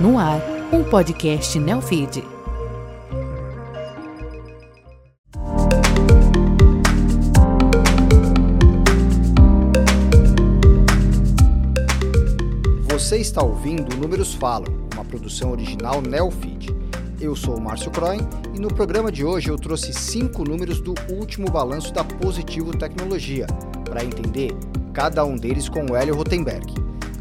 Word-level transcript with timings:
No 0.00 0.18
ar, 0.18 0.40
um 0.72 0.82
podcast 0.82 1.58
Neofeed. 1.58 2.24
Você 12.88 13.18
está 13.18 13.42
ouvindo 13.42 13.94
Números 13.98 14.32
Falam, 14.32 14.64
uma 14.94 15.04
produção 15.04 15.50
original 15.52 16.00
Neofeed. 16.00 16.74
Eu 17.20 17.36
sou 17.36 17.58
o 17.58 17.60
Márcio 17.60 17.90
Croin 17.90 18.20
e 18.54 18.58
no 18.58 18.68
programa 18.68 19.12
de 19.12 19.22
hoje 19.22 19.50
eu 19.50 19.58
trouxe 19.58 19.92
cinco 19.92 20.44
números 20.44 20.80
do 20.80 20.94
último 21.12 21.50
balanço 21.50 21.92
da 21.92 22.02
Positivo 22.02 22.74
Tecnologia, 22.74 23.46
para 23.84 24.02
entender 24.02 24.56
cada 24.94 25.26
um 25.26 25.36
deles 25.36 25.68
com 25.68 25.84
o 25.84 25.94
Hélio 25.94 26.14
Rotenberg. 26.14 26.72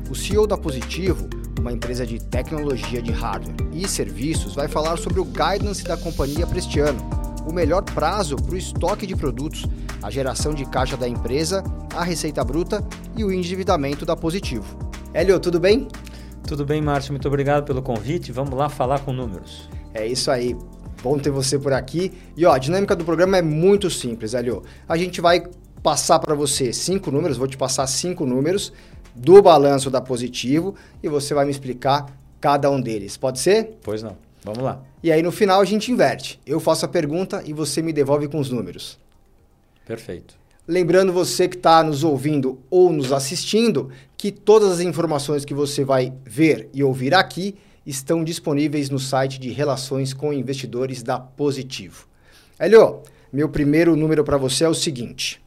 O 0.09 0.16
CEO 0.16 0.48
da 0.48 0.57
Positivo, 0.57 1.27
uma 1.60 1.71
empresa 1.71 2.05
de 2.05 2.20
tecnologia 2.20 3.02
de 3.02 3.12
hardware 3.12 3.55
e 3.73 3.88
serviços, 3.88 4.55
vai 4.55 4.67
falar 4.67 4.98
sobre 4.98 5.20
o 5.20 5.26
guidance 5.26 5.84
da 5.84 5.98
companhia 5.98 6.48
para 6.48 6.58
este 6.58 6.80
ano, 6.80 7.00
o 7.45 7.54
melhor 7.54 7.84
prazo 7.84 8.36
para 8.36 8.54
o 8.54 8.58
estoque 8.58 9.05
de 9.05 9.16
produtos, 9.16 9.66
a 10.02 10.09
geração 10.09 10.53
de 10.53 10.66
caixa 10.66 10.95
da 10.95 11.08
empresa, 11.08 11.64
a 11.95 12.03
receita 12.03 12.44
bruta 12.44 12.84
e 13.16 13.23
o 13.23 13.31
endividamento 13.31 14.05
da 14.05 14.16
Positivo. 14.16 14.77
Hélio, 15.14 15.40
tudo 15.40 15.59
bem? 15.59 15.88
Tudo 16.48 16.66
bem, 16.66 16.81
Márcio. 16.81 17.12
Muito 17.12 17.27
obrigado 17.27 17.66
pelo 17.66 17.81
convite. 17.81 18.31
Vamos 18.31 18.53
lá 18.58 18.70
falar 18.70 19.00
com 19.00 19.12
números. 19.12 19.70
É 19.94 20.05
isso 20.05 20.31
aí. 20.31 20.55
Bom 21.03 21.17
ter 21.17 21.30
você 21.30 21.58
por 21.58 21.73
aqui. 21.73 22.12
E 22.36 22.45
ó, 22.45 22.53
a 22.53 22.58
dinâmica 22.58 22.95
do 22.95 23.03
programa 23.03 23.38
é 23.38 23.41
muito 23.41 23.89
simples, 23.89 24.34
Hélio. 24.34 24.64
A 24.88 24.98
gente 24.98 25.22
vai 25.22 25.44
passar 25.81 26.20
para 26.20 26.36
você 26.36 26.73
cinco 26.73 27.09
números, 27.12 27.38
vou 27.38 27.48
te 27.48 27.58
passar 27.58 27.88
cinco 27.88 28.26
números 28.26 28.73
do 29.16 29.41
balanço 29.41 29.90
da 29.90 30.02
Positivo 30.02 30.76
e 31.02 31.09
você 31.09 31.34
vai 31.34 31.45
me 31.45 31.52
explicar 31.52 32.05
cada 32.40 32.70
um 32.70 32.80
deles. 32.80 33.17
Pode 33.17 33.40
ser? 33.40 33.77
Pois 33.81 34.02
não. 34.02 34.17
Vamos 34.44 34.63
lá. 34.63 34.81
E 35.03 35.11
aí 35.11 35.22
no 35.22 35.31
final 35.31 35.61
a 35.61 35.66
gente 35.66 35.92
inverte. 35.92 36.39
Eu 36.45 36.59
faço 36.59 36.86
a 36.86 36.89
pergunta 36.89 37.44
e 37.45 37.53
você 37.53 37.81
me 37.81 37.92
devolve 37.92 38.28
com 38.28 38.39
os 38.39 38.50
números. 38.50 38.98
Perfeito. 39.86 40.36
Lembrando 40.67 41.11
você 41.11 41.48
que 41.48 41.56
está 41.56 41.83
nos 41.83 42.03
ouvindo 42.03 42.59
ou 42.70 42.94
nos 42.94 43.11
assistindo 43.11 43.89
que 44.16 44.31
todas 44.31 44.72
as 44.72 44.80
informações 44.81 45.44
que 45.44 45.53
você 45.53 45.83
vai 45.83 46.14
ver 46.23 46.70
e 46.73 46.83
ouvir 46.83 47.14
aqui 47.14 47.55
estão 47.86 48.23
disponíveis 48.23 48.89
no 48.89 49.00
site 49.00 49.39
de 49.39 49.50
Relações 49.50 50.14
com 50.14 50.31
Investidores 50.31 51.02
da 51.02 51.20
Positivo. 51.20 52.08
Helio, 52.59 53.02
meu 53.33 53.50
primeiro 53.50 53.95
número 53.95 54.23
para 54.23 54.38
você 54.38 54.64
é 54.64 54.70
o 54.70 54.76
seguinte: 54.76 55.42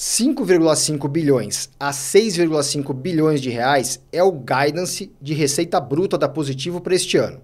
5,5 0.00 1.06
bilhões 1.08 1.68
a 1.78 1.90
6,5 1.90 2.94
bilhões 2.94 3.38
de 3.38 3.50
reais 3.50 4.02
é 4.10 4.22
o 4.22 4.32
guidance 4.32 5.12
de 5.20 5.34
receita 5.34 5.78
bruta 5.78 6.16
da 6.16 6.26
Positivo 6.26 6.80
para 6.80 6.94
este 6.94 7.18
ano. 7.18 7.40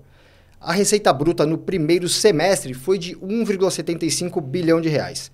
A 0.58 0.72
receita 0.72 1.12
bruta 1.12 1.44
no 1.44 1.58
primeiro 1.58 2.08
semestre 2.08 2.72
foi 2.72 2.98
de 2.98 3.14
1,75 3.16 4.40
bilhão 4.40 4.80
de 4.80 4.88
reais 4.88 5.30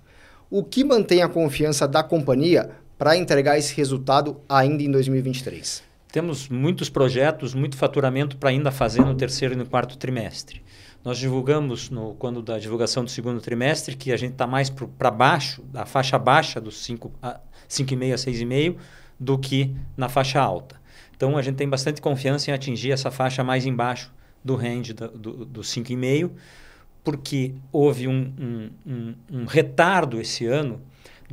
o 0.55 0.63
que 0.63 0.83
mantém 0.83 1.23
a 1.23 1.27
confiança 1.27 1.87
da 1.87 2.03
companhia 2.03 2.69
para 2.95 3.17
entregar 3.17 3.57
esse 3.57 3.73
resultado 3.73 4.39
ainda 4.47 4.83
em 4.83 4.91
2023? 4.91 5.81
Temos 6.11 6.47
muitos 6.47 6.91
projetos, 6.91 7.55
muito 7.55 7.75
faturamento 7.75 8.37
para 8.37 8.51
ainda 8.51 8.69
fazer 8.69 9.01
no 9.01 9.15
terceiro 9.15 9.55
e 9.55 9.57
no 9.57 9.65
quarto 9.65 9.97
trimestre. 9.97 10.61
Nós 11.03 11.17
divulgamos, 11.17 11.89
no, 11.89 12.15
quando 12.15 12.41
da 12.41 12.57
divulgação 12.57 13.03
do 13.03 13.11
segundo 13.11 13.41
trimestre, 13.41 13.95
que 13.95 14.11
a 14.11 14.17
gente 14.17 14.33
está 14.33 14.47
mais 14.47 14.69
para 14.69 15.11
baixo, 15.11 15.61
da 15.63 15.85
faixa 15.85 16.17
baixa 16.17 16.61
dos 16.61 16.75
5,5 16.87 17.11
a 17.21 17.39
6,5 17.67 18.77
do 19.19 19.37
que 19.37 19.75
na 19.97 20.07
faixa 20.07 20.39
alta. 20.39 20.81
Então 21.15 21.37
a 21.37 21.41
gente 21.41 21.55
tem 21.55 21.67
bastante 21.67 22.01
confiança 22.01 22.51
em 22.51 22.53
atingir 22.53 22.91
essa 22.91 23.11
faixa 23.11 23.43
mais 23.43 23.65
embaixo 23.65 24.11
do 24.43 24.55
range 24.55 24.93
do, 24.93 25.07
do, 25.09 25.45
do 25.45 25.61
5,5 25.61 26.31
porque 27.03 27.53
houve 27.71 28.07
um, 28.07 28.33
um, 28.39 28.69
um, 28.85 29.15
um, 29.31 29.45
retardo 29.45 30.21
esse 30.21 30.45
ano 30.45 30.81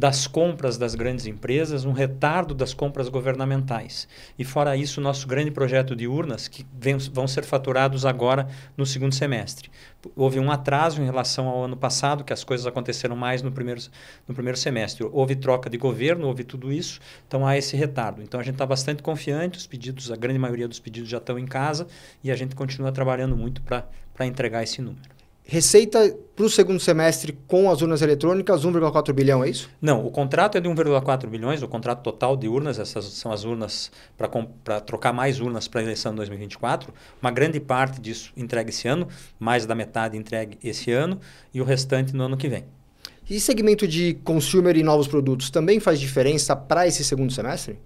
das 0.00 0.26
compras 0.26 0.78
das 0.78 0.94
grandes 0.94 1.26
empresas, 1.26 1.84
um 1.84 1.92
retardo 1.92 2.54
das 2.54 2.72
compras 2.72 3.10
governamentais. 3.10 4.08
E 4.38 4.44
fora 4.46 4.74
isso, 4.74 4.98
nosso 4.98 5.28
grande 5.28 5.50
projeto 5.50 5.94
de 5.94 6.08
urnas, 6.08 6.48
que 6.48 6.64
vem, 6.72 6.96
vão 6.96 7.28
ser 7.28 7.44
faturados 7.44 8.06
agora 8.06 8.48
no 8.78 8.86
segundo 8.86 9.14
semestre. 9.14 9.70
Houve 10.16 10.40
um 10.40 10.50
atraso 10.50 11.02
em 11.02 11.04
relação 11.04 11.46
ao 11.48 11.64
ano 11.64 11.76
passado, 11.76 12.24
que 12.24 12.32
as 12.32 12.42
coisas 12.42 12.66
aconteceram 12.66 13.14
mais 13.14 13.42
no 13.42 13.52
primeiro, 13.52 13.82
no 14.26 14.32
primeiro 14.32 14.56
semestre. 14.56 15.06
Houve 15.12 15.36
troca 15.36 15.68
de 15.68 15.76
governo, 15.76 16.28
houve 16.28 16.44
tudo 16.44 16.72
isso, 16.72 16.98
então 17.28 17.46
há 17.46 17.58
esse 17.58 17.76
retardo. 17.76 18.22
Então 18.22 18.40
a 18.40 18.42
gente 18.42 18.54
está 18.54 18.64
bastante 18.64 19.02
confiante, 19.02 19.58
os 19.58 19.66
pedidos, 19.66 20.10
a 20.10 20.16
grande 20.16 20.38
maioria 20.38 20.66
dos 20.66 20.80
pedidos 20.80 21.10
já 21.10 21.18
estão 21.18 21.38
em 21.38 21.46
casa 21.46 21.86
e 22.24 22.30
a 22.30 22.34
gente 22.34 22.54
continua 22.54 22.90
trabalhando 22.90 23.36
muito 23.36 23.60
para 23.60 23.84
entregar 24.26 24.62
esse 24.62 24.80
número. 24.80 25.19
Receita 25.52 26.16
para 26.36 26.44
o 26.44 26.48
segundo 26.48 26.78
semestre 26.78 27.36
com 27.48 27.68
as 27.72 27.82
urnas 27.82 28.02
eletrônicas, 28.02 28.64
1,4 28.64 29.12
bilhão, 29.12 29.42
é 29.42 29.50
isso? 29.50 29.68
Não, 29.82 30.06
o 30.06 30.08
contrato 30.08 30.56
é 30.56 30.60
de 30.60 30.68
1,4 30.68 31.26
bilhões, 31.26 31.60
o 31.60 31.66
contrato 31.66 32.04
total 32.04 32.36
de 32.36 32.46
urnas, 32.46 32.78
essas 32.78 33.04
são 33.06 33.32
as 33.32 33.42
urnas 33.42 33.90
para 34.16 34.80
trocar 34.80 35.12
mais 35.12 35.40
urnas 35.40 35.66
para 35.66 35.80
a 35.80 35.82
eleição 35.82 36.12
de 36.12 36.18
2024. 36.18 36.94
Uma 37.20 37.32
grande 37.32 37.58
parte 37.58 38.00
disso 38.00 38.32
entregue 38.36 38.70
esse 38.70 38.86
ano, 38.86 39.08
mais 39.40 39.66
da 39.66 39.74
metade 39.74 40.16
entregue 40.16 40.56
esse 40.62 40.92
ano 40.92 41.18
e 41.52 41.60
o 41.60 41.64
restante 41.64 42.14
no 42.14 42.22
ano 42.22 42.36
que 42.36 42.48
vem. 42.48 42.64
E 43.28 43.40
segmento 43.40 43.88
de 43.88 44.14
consumer 44.22 44.76
e 44.76 44.84
novos 44.84 45.08
produtos 45.08 45.50
também 45.50 45.80
faz 45.80 45.98
diferença 45.98 46.54
para 46.54 46.86
esse 46.86 47.02
segundo 47.02 47.32
semestre? 47.32 47.76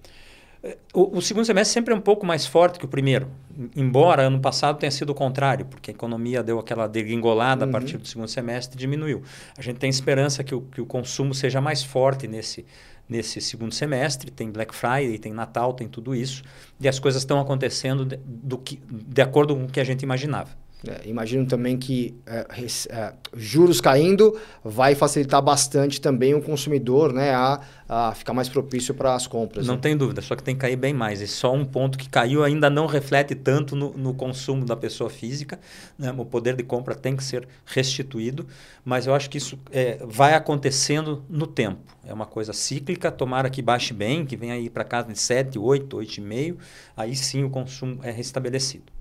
O, 0.95 1.19
o, 1.19 1.21
segundo 1.21 1.45
semestre 1.45 1.75
sempre 1.75 1.93
é 1.93 1.97
um 1.97 2.01
pouco 2.01 2.25
mais 2.25 2.47
forte 2.47 2.79
que 2.79 2.87
o 2.87 2.89
primeiro, 2.89 3.29
embora 3.77 4.23
ano 4.23 4.41
passado 4.41 4.79
tenha 4.79 4.91
sido 4.91 5.11
o 5.11 5.15
contrário, 5.15 5.67
porque 5.67 5.91
a 5.91 5.95
economia 5.95 6.43
deu 6.43 6.59
aquela 6.59 6.87
degringolada 6.87 7.65
uhum. 7.65 7.71
a 7.71 7.73
partir 7.73 7.99
do 7.99 8.09
segundo 8.09 8.29
semestre 8.29 8.77
e 8.77 8.79
diminuiu. 8.79 9.23
A 9.59 9.61
gente 9.61 9.77
tem 9.77 9.91
esperança 9.91 10.43
que 10.43 10.55
o, 10.55 10.63
que 10.63 10.81
o 10.81 10.87
consumo 10.87 11.35
seja 11.35 11.61
mais 11.61 11.83
forte 11.83 12.27
nesse, 12.27 12.65
nesse 13.07 13.43
segundo 13.43 13.75
semestre. 13.75 14.31
Tem 14.31 14.51
Black 14.51 14.75
Friday, 14.75 15.19
tem 15.19 15.33
Natal, 15.33 15.75
tem 15.75 15.87
tudo 15.87 16.15
isso. 16.15 16.43
E 16.81 16.89
as 16.89 16.99
coisas 16.99 17.21
estão 17.21 17.39
acontecendo 17.39 18.07
de, 18.07 18.17
do 18.25 18.57
que, 18.57 18.81
de 18.89 19.21
acordo 19.21 19.55
com 19.55 19.65
o 19.65 19.69
que 19.69 19.81
a 19.81 19.85
gente 19.85 20.03
imaginava. 20.03 20.64
É, 20.87 21.09
imagino 21.09 21.47
também 21.47 21.77
que 21.79 22.15
é, 22.27 22.47
é, 22.91 23.13
juros 23.35 23.81
caindo 23.81 24.39
vai 24.63 24.95
facilitar 24.95 25.41
bastante 25.41 26.01
também 26.01 26.35
o 26.35 26.43
consumidor 26.43 27.13
né, 27.13 27.35
a, 27.35 27.61
a 27.89 28.15
ficar 28.15 28.33
mais 28.33 28.49
propício 28.49 28.95
para 28.95 29.15
as 29.15 29.27
compras. 29.27 29.67
Não 29.67 29.75
né? 29.75 29.81
tem 29.81 29.97
dúvida, 29.97 30.21
só 30.21 30.37
que 30.37 30.43
tem 30.43 30.55
que 30.55 30.61
cair 30.61 30.77
bem 30.77 30.93
mais. 30.93 31.21
E 31.21 31.27
só 31.27 31.53
um 31.53 31.65
ponto 31.65 31.97
que 31.97 32.09
caiu 32.09 32.45
ainda 32.45 32.69
não 32.69 32.87
reflete 32.87 33.35
tanto 33.35 33.75
no, 33.75 33.93
no 33.93 34.15
consumo 34.15 34.65
da 34.65 34.77
pessoa 34.77 35.09
física. 35.09 35.59
Né? 35.99 36.15
O 36.17 36.25
poder 36.25 36.57
de 36.57 36.63
compra 36.63 36.95
tem 36.95 37.17
que 37.17 37.25
ser 37.25 37.49
restituído, 37.65 38.47
mas 38.85 39.07
eu 39.07 39.15
acho 39.15 39.31
que 39.31 39.39
isso 39.39 39.59
é, 39.73 39.99
vai 40.07 40.35
acontecendo 40.35 41.25
no 41.29 41.47
tempo. 41.47 41.81
É 42.07 42.13
uma 42.13 42.27
coisa 42.27 42.53
cíclica, 42.53 43.11
tomara 43.11 43.49
que 43.49 43.63
baixe 43.63 43.95
bem, 43.95 44.27
que 44.27 44.37
venha 44.37 44.55
aí 44.55 44.69
para 44.69 44.85
casa 44.85 45.09
de 45.09 45.19
7, 45.19 45.59
8, 45.59 45.97
8,5, 45.97 46.57
aí 46.97 47.17
sim 47.17 47.45
o 47.45 47.51
consumo 47.51 48.01
é 48.03 48.11
restabelecido. 48.11 48.93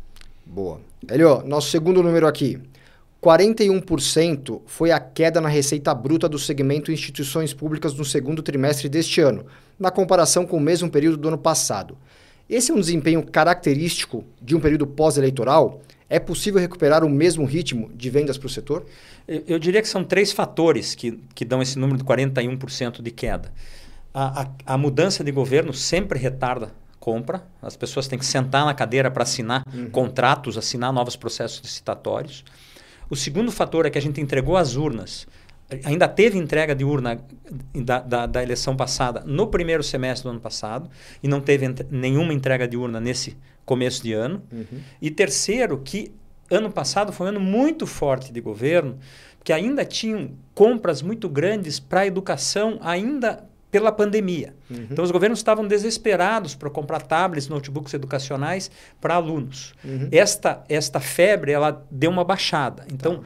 Boa. 0.46 0.80
Elio, 1.10 1.44
nosso 1.46 1.70
segundo 1.70 2.04
número 2.04 2.28
aqui. 2.28 2.60
41% 3.22 4.62
foi 4.66 4.92
a 4.92 5.00
queda 5.00 5.40
na 5.40 5.48
receita 5.48 5.94
bruta 5.96 6.28
do 6.28 6.38
segmento 6.38 6.92
instituições 6.92 7.54
públicas 7.54 7.94
no 7.94 8.04
segundo 8.04 8.44
trimestre 8.44 8.90
deste 8.90 9.22
ano, 9.22 9.46
na 9.80 9.90
comparação 9.90 10.46
com 10.46 10.58
o 10.58 10.60
mesmo 10.60 10.90
período 10.90 11.16
do 11.16 11.30
ano 11.30 11.38
passado. 11.38 11.98
Esse 12.50 12.72
é 12.72 12.76
um 12.76 12.80
desempenho 12.80 13.24
característico 13.24 14.26
de 14.42 14.56
um 14.56 14.60
período 14.60 14.86
pós-eleitoral? 14.86 15.82
É 16.10 16.20
possível 16.20 16.60
recuperar 16.60 17.04
o 17.06 17.10
mesmo 17.10 17.46
ritmo 17.46 17.90
de 17.96 18.10
vendas 18.10 18.38
para 18.38 18.48
o 18.48 18.50
setor? 18.50 18.86
Eu, 19.26 19.58
diria 19.58 19.82
que 19.82 19.88
são 19.88 20.04
três 20.04 20.34
fatores 20.34 20.94
que, 20.94 21.18
que 21.34 21.46
dão 21.46 21.62
esse 21.62 21.80
número 21.80 21.98
de 21.98 22.04
41% 22.04 23.02
de 23.02 23.10
queda. 23.10 23.54
A, 24.14 24.42
a, 24.42 24.74
a 24.74 24.78
mudança 24.78 25.24
de 25.24 25.32
governo 25.32 25.74
sempre 25.74 26.20
retarda 26.20 26.72
compra, 27.04 27.46
as 27.62 27.76
pessoas 27.76 28.08
têm 28.08 28.18
que 28.18 28.26
sentar 28.26 28.66
na 28.66 28.74
cadeira 28.74 29.12
para 29.12 29.24
assinar 29.24 29.66
uhum. 29.76 29.90
contratos, 29.90 30.58
assinar 30.58 30.94
novos 30.94 31.18
processos 31.18 31.60
licitatórios. 31.60 32.46
O 33.10 33.16
segundo 33.18 33.52
fator 33.52 33.86
é 33.86 33.90
que 33.90 33.98
a 33.98 34.02
gente 34.02 34.22
entregou 34.22 34.56
as 34.56 34.78
urnas, 34.78 35.28
ainda 35.84 36.08
teve 36.08 36.38
entrega 36.38 36.74
de 36.74 36.86
urna 36.86 37.20
da, 37.76 38.00
da, 38.00 38.26
da 38.26 38.42
eleição 38.42 38.78
passada 38.78 39.22
no 39.26 39.48
primeiro 39.48 39.84
semestre 39.84 40.24
do 40.24 40.32
ano 40.32 40.40
passado, 40.40 40.90
e 41.22 41.28
não 41.28 41.42
teve 41.42 41.66
ent 41.66 41.82
nenhuma 41.92 42.34
entrega 42.34 42.66
de 42.66 42.78
urna 42.78 43.02
nesse 43.02 43.36
começo 43.66 44.02
de 44.02 44.14
ano. 44.14 44.42
Uhum. 44.50 44.80
E 45.02 45.12
terceiro, 45.12 45.78
que 45.80 46.10
ano 46.50 46.72
passado 46.72 47.12
foi 47.12 47.26
um 47.26 47.30
ano 47.32 47.42
muito 47.42 47.86
forte 47.86 48.32
de 48.32 48.40
governo, 48.40 48.98
que 49.44 49.52
ainda 49.52 49.84
tinham 49.84 50.32
compras 50.56 51.02
muito 51.02 51.28
grandes 51.28 51.82
para 51.82 52.00
a 52.02 52.08
educação, 52.08 52.80
ainda 52.82 53.44
pela 53.74 53.92
pandemia. 53.92 54.54
Uhum. 54.70 54.86
Então, 54.92 55.04
os 55.04 55.10
governos 55.10 55.40
estavam 55.40 55.68
desesperados 55.68 56.54
para 56.54 56.70
comprar 56.70 57.02
tablets, 57.02 57.48
notebooks 57.48 57.92
educacionais 57.96 58.70
para 59.02 59.16
alunos. 59.16 59.74
Uhum. 59.84 60.10
Esta, 60.12 60.64
esta 60.70 61.00
febre 61.00 61.52
ela 61.52 61.84
deu 61.90 62.12
uma 62.12 62.24
baixada. 62.24 62.86
Então, 62.94 63.18
tá. 63.18 63.24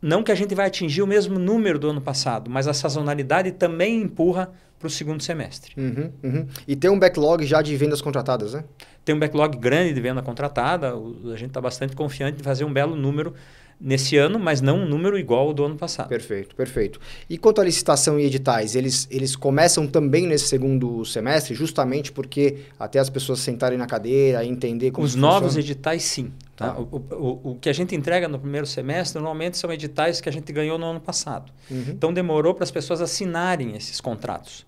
não 0.00 0.22
que 0.22 0.32
a 0.32 0.34
gente 0.34 0.54
vai 0.54 0.66
atingir 0.66 1.02
o 1.02 1.06
mesmo 1.06 1.38
número 1.38 1.78
do 1.78 1.90
ano 1.90 2.00
passado, 2.00 2.50
mas 2.50 2.66
a 2.66 2.72
sazonalidade 2.72 3.52
também 3.52 4.00
empurra 4.00 4.50
para 4.78 4.86
o 4.86 4.90
segundo 4.90 5.22
semestre. 5.22 5.74
Uhum, 5.76 6.10
uhum. 6.22 6.46
E 6.66 6.74
tem 6.74 6.90
um 6.90 6.98
backlog 6.98 7.44
já 7.44 7.60
de 7.60 7.76
vendas 7.76 8.00
contratadas, 8.00 8.54
né? 8.54 8.64
Tem 9.04 9.14
um 9.14 9.18
backlog 9.18 9.58
grande 9.58 9.92
de 9.92 10.00
venda 10.00 10.22
contratada, 10.22 10.94
a 10.94 11.36
gente 11.36 11.48
está 11.48 11.60
bastante 11.60 11.94
confiante 11.94 12.38
de 12.38 12.42
fazer 12.42 12.64
um 12.64 12.72
belo 12.72 12.96
número 12.96 13.34
nesse 13.82 14.16
ano, 14.16 14.38
mas 14.38 14.60
não 14.60 14.78
um 14.78 14.88
número 14.88 15.18
igual 15.18 15.48
ao 15.48 15.52
do 15.52 15.64
ano 15.64 15.76
passado. 15.76 16.08
Perfeito, 16.08 16.54
perfeito. 16.54 17.00
E 17.28 17.36
quanto 17.36 17.60
à 17.60 17.64
licitação 17.64 18.18
e 18.18 18.24
editais, 18.24 18.76
eles, 18.76 19.08
eles 19.10 19.34
começam 19.34 19.86
também 19.88 20.26
nesse 20.26 20.46
segundo 20.46 21.04
semestre, 21.04 21.54
justamente 21.54 22.12
porque 22.12 22.58
até 22.78 23.00
as 23.00 23.10
pessoas 23.10 23.40
sentarem 23.40 23.76
na 23.76 23.86
cadeira 23.86 24.44
e 24.44 24.48
entender 24.48 24.92
como 24.92 25.04
Os 25.04 25.14
funciona? 25.14 25.34
novos 25.34 25.56
editais, 25.56 26.04
sim. 26.04 26.30
Tá? 26.54 26.70
Tá. 26.70 26.78
O, 26.78 27.04
o, 27.10 27.50
o 27.52 27.58
que 27.60 27.68
a 27.68 27.72
gente 27.72 27.96
entrega 27.96 28.28
no 28.28 28.38
primeiro 28.38 28.66
semestre, 28.66 29.20
normalmente 29.20 29.58
são 29.58 29.72
editais 29.72 30.20
que 30.20 30.28
a 30.28 30.32
gente 30.32 30.52
ganhou 30.52 30.78
no 30.78 30.86
ano 30.86 31.00
passado. 31.00 31.52
Uhum. 31.68 31.86
Então 31.88 32.12
demorou 32.12 32.54
para 32.54 32.62
as 32.62 32.70
pessoas 32.70 33.00
assinarem 33.00 33.74
esses 33.74 34.00
contratos. 34.00 34.64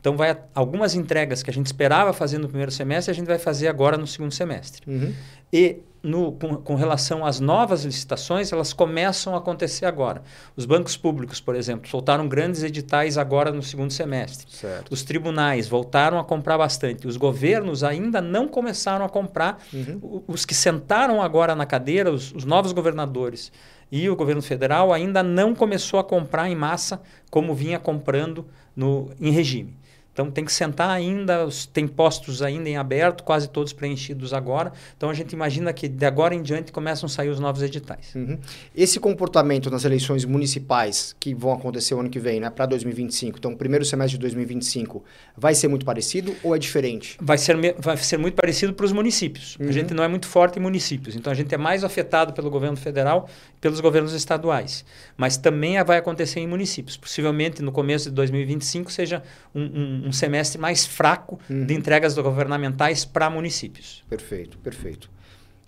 Então 0.00 0.16
vai 0.16 0.38
algumas 0.54 0.94
entregas 0.94 1.42
que 1.42 1.50
a 1.50 1.52
gente 1.52 1.66
esperava 1.66 2.12
fazer 2.12 2.38
no 2.38 2.48
primeiro 2.48 2.70
semestre, 2.70 3.10
a 3.10 3.14
gente 3.14 3.26
vai 3.26 3.38
fazer 3.38 3.68
agora 3.68 3.96
no 3.96 4.06
segundo 4.06 4.32
semestre. 4.32 4.82
Uhum. 4.86 5.12
E 5.52 5.78
no, 6.04 6.32
com, 6.32 6.56
com, 6.56 6.74
relação 6.74 7.24
às 7.24 7.40
novas 7.40 7.84
licitações, 7.84 8.52
elas 8.52 8.74
começam 8.74 9.34
a 9.34 9.38
acontecer 9.38 9.86
agora. 9.86 10.22
Os 10.54 10.66
bancos 10.66 10.98
públicos, 10.98 11.40
por 11.40 11.56
exemplo, 11.56 11.88
soltaram 11.88 12.28
grandes 12.28 12.62
editais 12.62 13.16
agora 13.16 13.50
no 13.50 13.62
segundo 13.62 13.90
semestre. 13.90 14.46
Certo. 14.50 14.92
Os 14.92 15.02
tribunais 15.02 15.66
voltaram 15.66 16.18
a 16.18 16.24
comprar 16.24 16.58
bastante. 16.58 17.08
Os 17.08 17.16
governos 17.16 17.82
ainda 17.82 18.20
não 18.20 18.46
começaram 18.46 19.04
a 19.04 19.08
comprar. 19.08 19.58
Uhum. 19.72 20.22
Os 20.28 20.44
que 20.44 20.54
sentaram 20.54 21.22
agora 21.22 21.54
na 21.54 21.64
cadeira, 21.64 22.12
os, 22.12 22.32
os 22.32 22.44
novos 22.44 22.72
governadores 22.72 23.50
e 23.90 24.08
o 24.10 24.16
governo 24.16 24.42
federal 24.42 24.92
ainda 24.92 25.22
não 25.22 25.54
começou 25.54 25.98
a 25.98 26.04
comprar 26.04 26.50
em 26.50 26.54
massa 26.54 27.00
como 27.30 27.54
vinha 27.54 27.78
comprando 27.78 28.46
no, 28.76 29.10
em 29.18 29.30
regime. 29.30 29.76
Então 30.14 30.30
tem 30.30 30.44
que 30.44 30.52
sentar 30.52 30.88
ainda, 30.88 31.48
tem 31.72 31.88
postos 31.88 32.40
ainda 32.40 32.68
em 32.68 32.76
aberto, 32.76 33.24
quase 33.24 33.48
todos 33.48 33.72
preenchidos 33.72 34.32
agora. 34.32 34.72
Então 34.96 35.10
a 35.10 35.14
gente 35.14 35.32
imagina 35.32 35.72
que 35.72 35.88
de 35.88 36.06
agora 36.06 36.36
em 36.36 36.40
diante 36.40 36.70
começam 36.70 37.06
a 37.08 37.10
sair 37.10 37.28
os 37.28 37.40
novos 37.40 37.60
editais. 37.62 38.14
Uhum. 38.14 38.38
Esse 38.76 39.00
comportamento 39.00 39.68
nas 39.68 39.84
eleições 39.84 40.24
municipais 40.24 41.16
que 41.18 41.34
vão 41.34 41.52
acontecer 41.52 41.94
o 41.96 42.00
ano 42.00 42.08
que 42.08 42.20
vem, 42.20 42.38
né, 42.38 42.48
para 42.48 42.64
2025, 42.64 43.38
então 43.38 43.52
o 43.52 43.56
primeiro 43.56 43.84
semestre 43.84 44.16
de 44.16 44.20
2025, 44.20 45.02
vai 45.36 45.52
ser 45.52 45.66
muito 45.66 45.84
parecido 45.84 46.32
ou 46.44 46.54
é 46.54 46.58
diferente? 46.60 47.18
Vai 47.20 47.36
ser, 47.36 47.56
vai 47.76 47.96
ser 47.96 48.16
muito 48.16 48.34
parecido 48.34 48.72
para 48.72 48.86
os 48.86 48.92
municípios. 48.92 49.56
Uhum. 49.58 49.68
A 49.68 49.72
gente 49.72 49.92
não 49.92 50.04
é 50.04 50.08
muito 50.08 50.28
forte 50.28 50.60
em 50.60 50.62
municípios, 50.62 51.16
então 51.16 51.32
a 51.32 51.34
gente 51.34 51.52
é 51.52 51.58
mais 51.58 51.82
afetado 51.82 52.32
pelo 52.32 52.48
governo 52.50 52.76
federal 52.76 53.28
pelos 53.60 53.80
governos 53.80 54.12
estaduais. 54.12 54.84
Mas 55.16 55.36
também 55.36 55.82
vai 55.82 55.96
acontecer 55.96 56.38
em 56.38 56.46
municípios. 56.46 56.96
Possivelmente 56.96 57.62
no 57.62 57.72
começo 57.72 58.10
de 58.10 58.14
2025 58.14 58.92
seja 58.92 59.22
um, 59.54 60.03
um 60.03 60.03
um 60.04 60.12
semestre 60.12 60.60
mais 60.60 60.84
fraco 60.84 61.40
uhum. 61.48 61.64
de 61.64 61.74
entregas 61.74 62.14
governamentais 62.14 63.04
para 63.04 63.30
municípios. 63.30 64.04
Perfeito, 64.08 64.58
perfeito. 64.58 65.10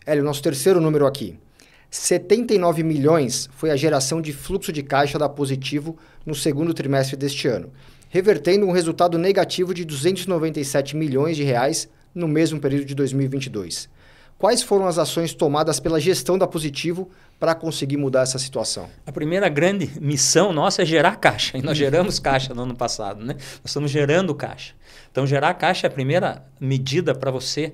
Hélio, 0.04 0.22
nosso 0.22 0.42
terceiro 0.42 0.80
número 0.80 1.06
aqui. 1.06 1.38
79 1.90 2.82
milhões 2.82 3.48
foi 3.56 3.70
a 3.70 3.76
geração 3.76 4.20
de 4.20 4.32
fluxo 4.32 4.70
de 4.72 4.82
caixa 4.82 5.18
da 5.18 5.28
Positivo 5.28 5.96
no 6.24 6.34
segundo 6.34 6.74
trimestre 6.74 7.16
deste 7.16 7.48
ano, 7.48 7.72
revertendo 8.10 8.66
um 8.66 8.72
resultado 8.72 9.16
negativo 9.16 9.72
de 9.72 9.84
297 9.84 10.96
milhões 10.96 11.36
de 11.36 11.42
reais 11.42 11.88
no 12.14 12.28
mesmo 12.28 12.60
período 12.60 12.84
de 12.84 12.94
2022. 12.94 13.88
Quais 14.38 14.62
foram 14.62 14.86
as 14.86 14.98
ações 14.98 15.32
tomadas 15.32 15.80
pela 15.80 15.98
gestão 15.98 16.36
da 16.36 16.46
Positivo 16.46 17.10
para 17.40 17.54
conseguir 17.54 17.96
mudar 17.96 18.20
essa 18.20 18.38
situação? 18.38 18.86
A 19.06 19.12
primeira 19.12 19.48
grande 19.48 19.90
missão 19.98 20.52
nossa 20.52 20.82
é 20.82 20.84
gerar 20.84 21.16
caixa. 21.16 21.56
E 21.56 21.62
nós 21.62 21.76
geramos 21.78 22.18
caixa 22.18 22.52
no 22.52 22.62
ano 22.62 22.76
passado. 22.76 23.24
Né? 23.24 23.32
Nós 23.34 23.60
estamos 23.64 23.90
gerando 23.90 24.34
caixa. 24.34 24.74
Então, 25.10 25.26
gerar 25.26 25.54
caixa 25.54 25.86
é 25.86 25.88
a 25.88 25.90
primeira 25.90 26.44
medida 26.60 27.14
para 27.14 27.30
você 27.30 27.72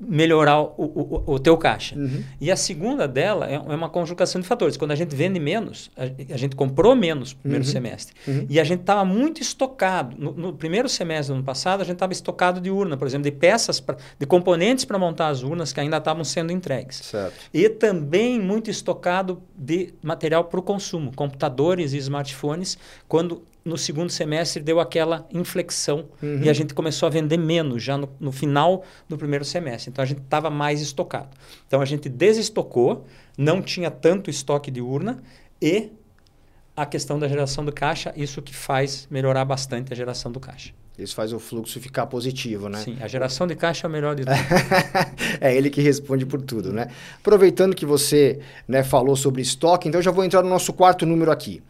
melhorar 0.00 0.60
o, 0.60 0.72
o, 0.76 1.32
o 1.34 1.38
teu 1.38 1.56
caixa. 1.56 1.96
Uhum. 1.96 2.22
E 2.40 2.50
a 2.50 2.56
segunda 2.56 3.06
dela 3.08 3.48
é, 3.50 3.54
é 3.54 3.58
uma 3.58 3.88
conjugação 3.88 4.40
de 4.40 4.46
fatores. 4.46 4.76
Quando 4.76 4.92
a 4.92 4.94
gente 4.94 5.14
vende 5.14 5.38
menos, 5.40 5.90
a, 5.96 6.34
a 6.34 6.36
gente 6.36 6.54
comprou 6.56 6.94
menos 6.94 7.32
no 7.32 7.38
primeiro 7.40 7.64
Uhum. 7.64 7.70
semestre. 7.72 8.14
Uhum. 8.26 8.46
E 8.48 8.60
a 8.60 8.64
gente 8.64 8.80
estava 8.80 9.04
muito 9.04 9.40
estocado. 9.42 10.16
No, 10.18 10.32
no 10.32 10.52
primeiro 10.52 10.88
semestre 10.88 11.32
do 11.32 11.36
ano 11.38 11.44
passado, 11.44 11.80
a 11.80 11.84
gente 11.84 11.94
estava 11.94 12.12
estocado 12.12 12.60
de 12.60 12.70
urna, 12.70 12.96
por 12.96 13.06
exemplo, 13.06 13.24
de 13.24 13.36
peças, 13.36 13.80
pra, 13.80 13.96
de 14.18 14.26
componentes 14.26 14.84
para 14.84 14.98
montar 14.98 15.28
as 15.28 15.42
urnas 15.42 15.72
que 15.72 15.80
ainda 15.80 15.96
estavam 15.98 16.24
sendo 16.24 16.52
entregues. 16.52 16.96
Certo. 16.96 17.34
E 17.52 17.68
também 17.68 18.40
muito 18.40 18.70
estocado 18.70 19.42
de 19.56 19.92
material 20.02 20.44
para 20.44 20.60
o 20.60 20.62
consumo, 20.62 21.12
computadores 21.14 21.92
e 21.92 21.98
smartphones, 21.98 22.78
quando 23.08 23.42
no 23.68 23.76
segundo 23.76 24.10
semestre 24.10 24.62
deu 24.62 24.80
aquela 24.80 25.26
inflexão 25.32 26.06
Uhum. 26.22 26.42
e 26.42 26.48
a 26.48 26.52
gente 26.52 26.74
começou 26.74 27.06
a 27.06 27.10
vender 27.10 27.36
menos 27.36 27.82
já 27.82 27.96
no, 27.96 28.08
no 28.18 28.32
final 28.32 28.82
do 29.08 29.16
primeiro 29.16 29.44
semestre. 29.44 29.90
Então 29.90 30.02
a 30.02 30.06
gente 30.06 30.22
estava 30.22 30.48
mais 30.50 30.80
estocado. 30.80 31.28
Então 31.66 31.80
a 31.80 31.84
gente 31.84 32.08
desestocou, 32.08 33.06
não 33.36 33.60
tinha 33.62 33.90
tanto 33.90 34.30
estoque 34.30 34.70
de 34.70 34.80
urna 34.80 35.22
e 35.60 35.90
a 36.74 36.86
questão 36.86 37.18
da 37.18 37.28
geração 37.28 37.64
do 37.64 37.72
caixa, 37.72 38.12
isso 38.16 38.40
que 38.40 38.54
faz 38.54 39.06
melhorar 39.10 39.44
bastante 39.44 39.92
a 39.92 39.96
geração 39.96 40.30
do 40.30 40.40
caixa. 40.40 40.72
Isso 40.96 41.14
faz 41.14 41.32
o 41.32 41.38
fluxo 41.38 41.78
ficar 41.80 42.06
positivo, 42.06 42.68
né? 42.68 42.78
Sim, 42.78 42.96
a 43.00 43.06
geração 43.06 43.46
de 43.46 43.54
caixa 43.54 43.86
é 43.86 43.88
o 43.88 43.90
melhor 43.90 44.16
de 44.16 44.24
tudo. 44.24 44.34
é 45.40 45.54
ele 45.54 45.70
que 45.70 45.80
responde 45.80 46.26
por 46.26 46.42
tudo, 46.42 46.72
né? 46.72 46.88
Aproveitando 47.20 47.74
que 47.74 47.86
você 47.86 48.40
né, 48.66 48.82
falou 48.82 49.14
sobre 49.14 49.40
estoque, 49.40 49.88
então 49.88 50.00
eu 50.00 50.02
já 50.02 50.10
vou 50.10 50.24
entrar 50.24 50.42
no 50.42 50.48
nosso 50.48 50.72
quarto 50.72 51.06
número 51.06 51.30
aqui. 51.30 51.62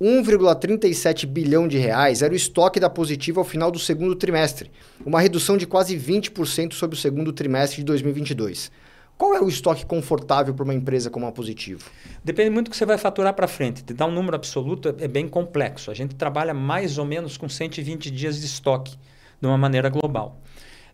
1,37 0.00 1.26
bilhão 1.26 1.66
de 1.66 1.76
reais 1.76 2.22
era 2.22 2.32
o 2.32 2.36
estoque 2.36 2.78
da 2.78 2.88
Positivo 2.88 3.40
ao 3.40 3.44
final 3.44 3.68
do 3.68 3.80
segundo 3.80 4.14
trimestre, 4.14 4.70
uma 5.04 5.20
redução 5.20 5.56
de 5.56 5.66
quase 5.66 5.96
20% 5.96 6.72
sobre 6.74 6.96
o 6.96 7.00
segundo 7.00 7.32
trimestre 7.32 7.78
de 7.78 7.84
2022. 7.84 8.70
Qual 9.16 9.34
é 9.34 9.40
o 9.40 9.48
estoque 9.48 9.84
confortável 9.84 10.54
para 10.54 10.62
uma 10.62 10.72
empresa 10.72 11.10
como 11.10 11.26
a 11.26 11.32
Positivo? 11.32 11.90
Depende 12.22 12.50
muito 12.50 12.66
do 12.66 12.70
que 12.70 12.76
você 12.76 12.86
vai 12.86 12.96
faturar 12.96 13.34
para 13.34 13.48
frente. 13.48 13.82
Te 13.82 13.92
dar 13.92 14.06
um 14.06 14.12
número 14.12 14.36
absoluto 14.36 14.88
é, 14.88 15.04
é 15.04 15.08
bem 15.08 15.28
complexo. 15.28 15.90
A 15.90 15.94
gente 15.94 16.14
trabalha 16.14 16.54
mais 16.54 16.96
ou 16.96 17.04
menos 17.04 17.36
com 17.36 17.48
120 17.48 18.08
dias 18.12 18.38
de 18.38 18.46
estoque, 18.46 18.96
de 19.40 19.48
uma 19.48 19.58
maneira 19.58 19.88
global. 19.88 20.40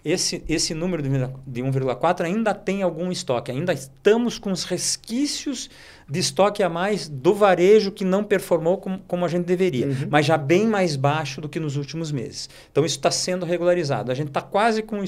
Esse, 0.04 0.44
esse 0.46 0.74
número 0.74 1.02
de, 1.02 1.08
de 1.08 1.62
1,4 1.62 2.24
ainda 2.26 2.52
tem 2.54 2.82
algum 2.82 3.10
estoque. 3.10 3.50
Ainda 3.50 3.72
estamos 3.72 4.38
com 4.38 4.52
os 4.52 4.64
resquícios 4.64 5.70
de 6.08 6.20
estoque 6.20 6.62
a 6.62 6.68
mais 6.68 7.08
do 7.08 7.34
varejo 7.34 7.90
que 7.90 8.04
não 8.04 8.22
performou 8.22 8.76
como, 8.76 8.98
como 9.08 9.24
a 9.24 9.28
gente 9.28 9.46
deveria, 9.46 9.86
Uhum. 9.86 10.08
mas 10.10 10.26
já 10.26 10.36
bem 10.36 10.66
mais 10.66 10.94
baixo 10.96 11.40
do 11.40 11.48
que 11.48 11.58
nos 11.58 11.76
últimos 11.76 12.12
meses. 12.12 12.50
Então 12.70 12.84
isso 12.84 12.96
está 12.96 13.10
sendo 13.10 13.46
regularizado. 13.46 14.12
A 14.12 14.14
gente 14.14 14.28
está 14.28 14.42
quase 14.42 14.82
com 14.82 15.02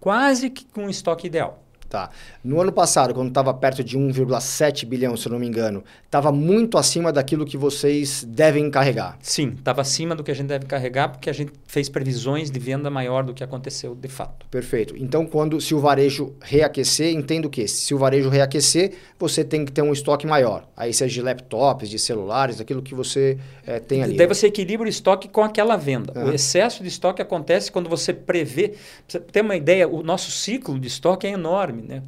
quase 0.00 0.48
que 0.48 0.64
com 0.64 0.86
o 0.86 0.90
estoque 0.90 1.26
ideal. 1.26 1.62
Tá. 1.88 2.10
No 2.44 2.60
ano 2.60 2.70
passado, 2.70 3.14
quando 3.14 3.28
estava 3.28 3.52
perto 3.54 3.82
de 3.82 3.98
1,7 3.98 4.84
bilhão, 4.84 5.16
se 5.16 5.26
eu 5.26 5.32
não 5.32 5.38
me 5.38 5.46
engano, 5.46 5.82
estava 6.04 6.30
muito 6.30 6.76
acima 6.76 7.10
daquilo 7.10 7.46
que 7.46 7.56
vocês 7.56 8.24
devem 8.24 8.70
carregar. 8.70 9.16
Sim, 9.22 9.54
estava 9.56 9.80
acima 9.80 10.14
do 10.14 10.22
que 10.22 10.30
a 10.30 10.34
gente 10.34 10.48
deve 10.48 10.66
carregar 10.66 11.08
porque 11.08 11.30
a 11.30 11.32
gente 11.32 11.52
fez 11.66 11.88
previsões 11.88 12.50
de 12.50 12.58
venda 12.58 12.90
maior 12.90 13.24
do 13.24 13.32
que 13.32 13.42
aconteceu 13.42 13.94
de 13.94 14.08
fato. 14.08 14.46
Perfeito. 14.50 14.94
Então, 14.98 15.24
quando 15.24 15.60
se 15.60 15.74
o 15.74 15.78
varejo 15.78 16.34
reaquecer, 16.42 17.12
entendo 17.14 17.46
o 17.46 17.50
quê? 17.50 17.66
Se 17.66 17.94
o 17.94 17.98
varejo 17.98 18.28
reaquecer, 18.28 18.92
você 19.18 19.42
tem 19.42 19.64
que 19.64 19.72
ter 19.72 19.82
um 19.82 19.92
estoque 19.92 20.26
maior. 20.26 20.68
Aí 20.76 20.92
seja 20.92 21.14
de 21.14 21.22
laptops, 21.22 21.88
de 21.88 21.98
celulares, 21.98 22.60
aquilo 22.60 22.82
que 22.82 22.94
você 22.94 23.38
eh, 23.66 23.80
tem 23.80 24.02
ali. 24.02 24.16
Daí 24.16 24.26
né? 24.26 24.34
você 24.34 24.46
equilibra 24.48 24.86
o 24.86 24.88
estoque 24.88 25.28
com 25.28 25.42
aquela 25.42 25.76
venda. 25.76 26.12
O 26.24 26.32
excesso 26.32 26.82
de 26.82 26.88
estoque 26.88 27.22
acontece 27.22 27.72
quando 27.72 27.88
você 27.88 28.12
prevê. 28.12 28.68
Pra 28.68 28.76
você 29.06 29.20
ter 29.20 29.40
uma 29.40 29.56
ideia, 29.56 29.88
o 29.88 30.02
nosso 30.02 30.30
ciclo 30.30 30.78
de 30.78 30.88
estoque 30.88 31.26
é 31.26 31.30
enorme. 31.30 31.77
Né? 31.82 32.02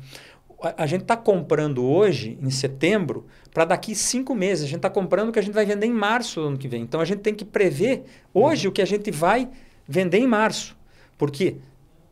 A, 0.62 0.82
a 0.84 0.86
gente 0.86 1.02
está 1.02 1.16
comprando 1.16 1.84
hoje, 1.84 2.38
em 2.42 2.50
setembro, 2.50 3.26
para 3.52 3.64
daqui 3.64 3.94
cinco 3.94 4.34
meses. 4.34 4.64
A 4.64 4.68
gente 4.68 4.76
está 4.76 4.90
comprando 4.90 5.28
o 5.30 5.32
que 5.32 5.38
a 5.38 5.42
gente 5.42 5.54
vai 5.54 5.64
vender 5.64 5.86
em 5.86 5.92
março 5.92 6.40
do 6.40 6.46
ano 6.48 6.58
que 6.58 6.68
vem. 6.68 6.82
Então 6.82 7.00
a 7.00 7.04
gente 7.04 7.20
tem 7.20 7.34
que 7.34 7.44
prever 7.44 8.04
hoje 8.34 8.68
o 8.68 8.72
que 8.72 8.82
a 8.82 8.86
gente 8.86 9.10
vai 9.10 9.48
vender 9.88 10.18
em 10.18 10.26
março. 10.26 10.76
Por 11.16 11.30
quê? 11.30 11.56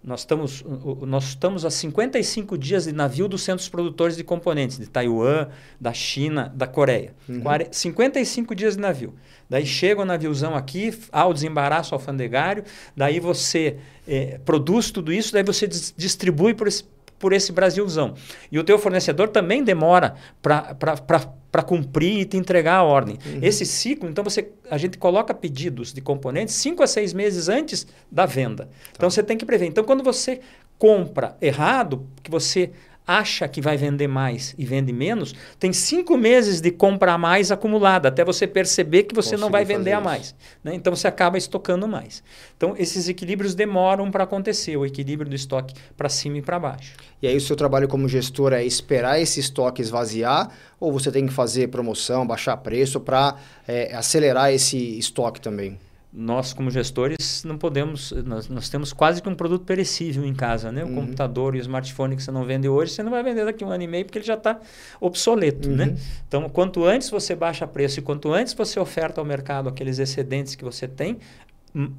Nós 0.03 0.21
estamos, 0.21 0.62
o- 0.62 0.99
o- 1.03 1.07
nós 1.07 1.25
estamos 1.25 1.65
a 1.65 1.71
55 1.71 2.57
dias 2.57 2.85
de 2.85 2.93
navio 2.93 3.27
dos 3.29 3.43
centros 3.43 3.69
produtores 3.69 4.17
de 4.17 4.23
componentes, 4.25 4.79
de 4.79 4.87
Taiwan, 4.88 5.49
da 5.81 5.93
China, 5.93 6.50
da 6.57 6.67
Coreia. 6.69 7.15
Quare- 7.43 7.69
55 7.73 8.55
dias 8.55 8.77
de 8.77 8.81
navio. 8.81 9.15
Daí 9.50 9.67
chega 9.67 10.00
o 10.00 10.05
naviozão 10.05 10.55
aqui, 10.55 10.97
ao 11.11 11.35
desembaraço 11.35 11.95
alfandegário, 11.95 12.62
daí 12.97 13.19
você 13.21 13.77
eh, 14.07 14.41
produz 14.45 14.91
tudo 14.91 15.12
isso, 15.12 15.33
daí 15.33 15.43
você 15.43 15.67
dis- 15.67 15.93
distribui 15.97 16.55
por 16.55 16.69
esse, 16.69 16.85
por 17.18 17.32
esse 17.32 17.52
Brasilzão. 17.52 18.14
E 18.50 18.58
o 18.58 18.64
teu 18.64 18.78
fornecedor 18.78 19.28
também 19.28 19.62
demora 19.62 20.14
para 20.40 21.62
cumprir 21.62 22.20
e 22.20 22.25
te 22.25 22.37
entregar 22.37 22.76
a 22.76 22.82
ordem. 22.82 23.18
Esse 23.42 23.66
ciclo, 23.66 24.08
então 24.08 24.22
você, 24.22 24.50
a 24.70 24.78
gente 24.78 24.98
coloca 24.98 25.34
pedidos 25.34 25.92
de 25.92 26.00
componentes 26.00 26.54
5 26.54 26.82
a 26.82 26.87
6 26.87 27.12
meses 27.12 27.48
antes 27.48 27.87
da 28.10 28.26
venda. 28.26 28.68
Então 28.92 29.10
você 29.10 29.22
tem 29.22 29.37
que 29.37 29.44
prever. 29.44 29.66
Então 29.66 29.84
quando 29.84 30.02
você 30.02 30.40
compra 30.78 31.37
errado, 31.40 32.06
que 32.22 32.30
você 32.30 32.70
acha 33.09 33.49
que 33.49 33.62
vai 33.62 33.79
vender 33.79 34.07
mais 34.07 34.55
e 34.59 34.67
vende 34.67 34.93
menos, 34.93 35.35
tem 35.59 35.73
cinco 35.73 36.15
meses 36.19 36.61
de 36.61 36.71
compra 36.71 37.15
a 37.15 37.19
mais 37.19 37.50
acumulada, 37.50 38.09
até 38.09 38.23
você 38.23 38.47
perceber 38.47 39.05
que 39.05 39.15
você 39.15 39.35
não 39.35 39.49
vai 39.49 39.65
vender 39.65 39.93
a 39.93 40.00
mais. 40.00 40.35
Né? 40.62 40.75
Então 40.75 40.95
você 40.95 41.09
acaba 41.09 41.38
estocando 41.38 41.88
mais. 41.88 42.23
Então 42.55 42.75
esses 42.77 43.09
equilíbrios 43.09 43.55
demoram 43.55 44.11
para 44.11 44.25
acontecer, 44.25 44.77
o 44.77 44.85
equilíbrio 44.85 45.31
do 45.31 45.35
estoque 45.35 45.73
para 45.97 46.11
cima 46.11 46.37
e 46.37 46.43
para 46.43 46.59
baixo. 46.59 46.93
E 47.23 47.27
aí 47.27 47.37
o 47.37 47.41
seu 47.41 47.57
trabalho 47.57 47.88
como 47.88 48.07
gestor 48.07 48.53
é 48.53 48.62
esperar 48.62 49.19
esse 49.19 49.41
estoque 49.41 49.81
esvaziar 49.81 50.50
ou 50.79 50.93
você 50.93 51.11
tem 51.11 51.27
que 51.27 51.33
fazer 51.33 51.69
promoção, 51.69 52.27
baixar 52.27 52.59
preço 52.59 53.00
para 53.00 53.37
é, 53.67 53.97
acelerar 53.97 54.53
esse 54.53 54.99
estoque 54.99 55.41
também? 55.41 55.79
Nós 56.12 56.55
como 56.55 56.71
gestores 56.71 57.45
não 57.45 57.59
podemos 57.59 58.12
nós, 58.25 58.49
nós, 58.49 58.69
temos 58.71 58.93
quase 58.95 59.21
que 59.21 59.29
um 59.29 59.35
produto 59.35 59.65
perecível 59.65 60.25
em 60.25 60.35
casa 60.35 60.73
né 60.73 60.83
o 60.83 60.87
uhum. 60.87 60.95
computador 60.95 61.55
e 61.55 61.59
o 61.59 61.61
smartphone 61.61 62.17
que 62.17 62.23
você 62.23 62.31
não 62.31 62.45
vende 62.45 62.69
hoje 62.69 62.93
você 62.93 63.03
não 63.03 63.11
vai 63.11 63.23
vender 63.23 63.45
daqui 63.45 63.62
a 63.62 63.67
um 63.67 63.71
ano 63.71 63.83
e 63.83 63.87
meio 63.87 64.05
porque 64.07 64.19
ele 64.19 64.25
já 64.25 64.35
está 64.35 64.59
obsoleto 65.00 65.69
né? 65.69 65.85
uhum. 65.85 65.91
né 65.93 65.99
então 66.27 66.49
quanto 66.49 66.85
antes 66.85 67.11
você 67.11 67.35
baixa 67.35 67.67
preço 67.67 67.99
e 67.99 68.03
quanto 68.03 68.33
antes 68.33 68.55
você 68.55 68.81
oferta 68.81 69.21
ao 69.21 69.25
mercado 69.25 69.69
aqueles 69.69 69.99
excedentes 69.99 70.55
que 70.55 70.65
você 70.65 70.88
tem 70.88 71.19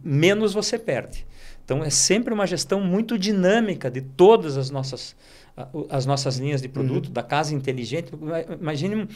menos 0.03 0.53
você 0.53 0.79
perde 0.79 1.27
então 1.63 1.83
é 1.83 1.91
sempre 1.91 2.33
uma 2.33 2.47
gestão 2.47 2.81
muito 2.81 3.15
dinâmica 3.15 3.91
de 3.91 4.01
todas 4.01 4.57
as 4.57 4.71
nossas 4.71 5.15
as 5.89 6.05
nossas 6.05 6.37
linhas 6.37 6.61
de 6.61 6.67
produto, 6.67 7.07
uhum. 7.07 7.13
da 7.13 7.23
casa 7.23 7.53
inteligente. 7.53 8.11
Imagine 8.59 9.07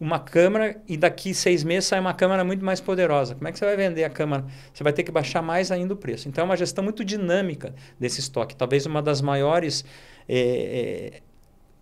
uma 0.00 0.18
câmera 0.18 0.80
e 0.88 0.96
daqui 0.96 1.34
seis 1.34 1.62
meses 1.62 1.88
sai 1.88 2.00
uma 2.00 2.14
câmera 2.14 2.44
muito 2.44 2.64
mais 2.64 2.80
poderosa. 2.80 3.34
Como 3.34 3.46
é 3.48 3.52
que 3.52 3.58
você 3.58 3.64
vai 3.64 3.76
vender 3.76 4.04
a 4.04 4.10
câmera? 4.10 4.44
Você 4.72 4.82
vai 4.82 4.92
ter 4.92 5.02
que 5.02 5.12
baixar 5.12 5.42
mais 5.42 5.70
ainda 5.70 5.94
o 5.94 5.96
preço. 5.96 6.28
Então 6.28 6.42
é 6.42 6.44
uma 6.44 6.56
gestão 6.56 6.82
muito 6.82 7.04
dinâmica 7.04 7.74
desse 7.98 8.20
estoque. 8.20 8.56
Talvez 8.56 8.86
uma 8.86 9.02
das 9.02 9.20
maiores. 9.20 9.84
É, 10.28 11.18
é, 11.18 11.22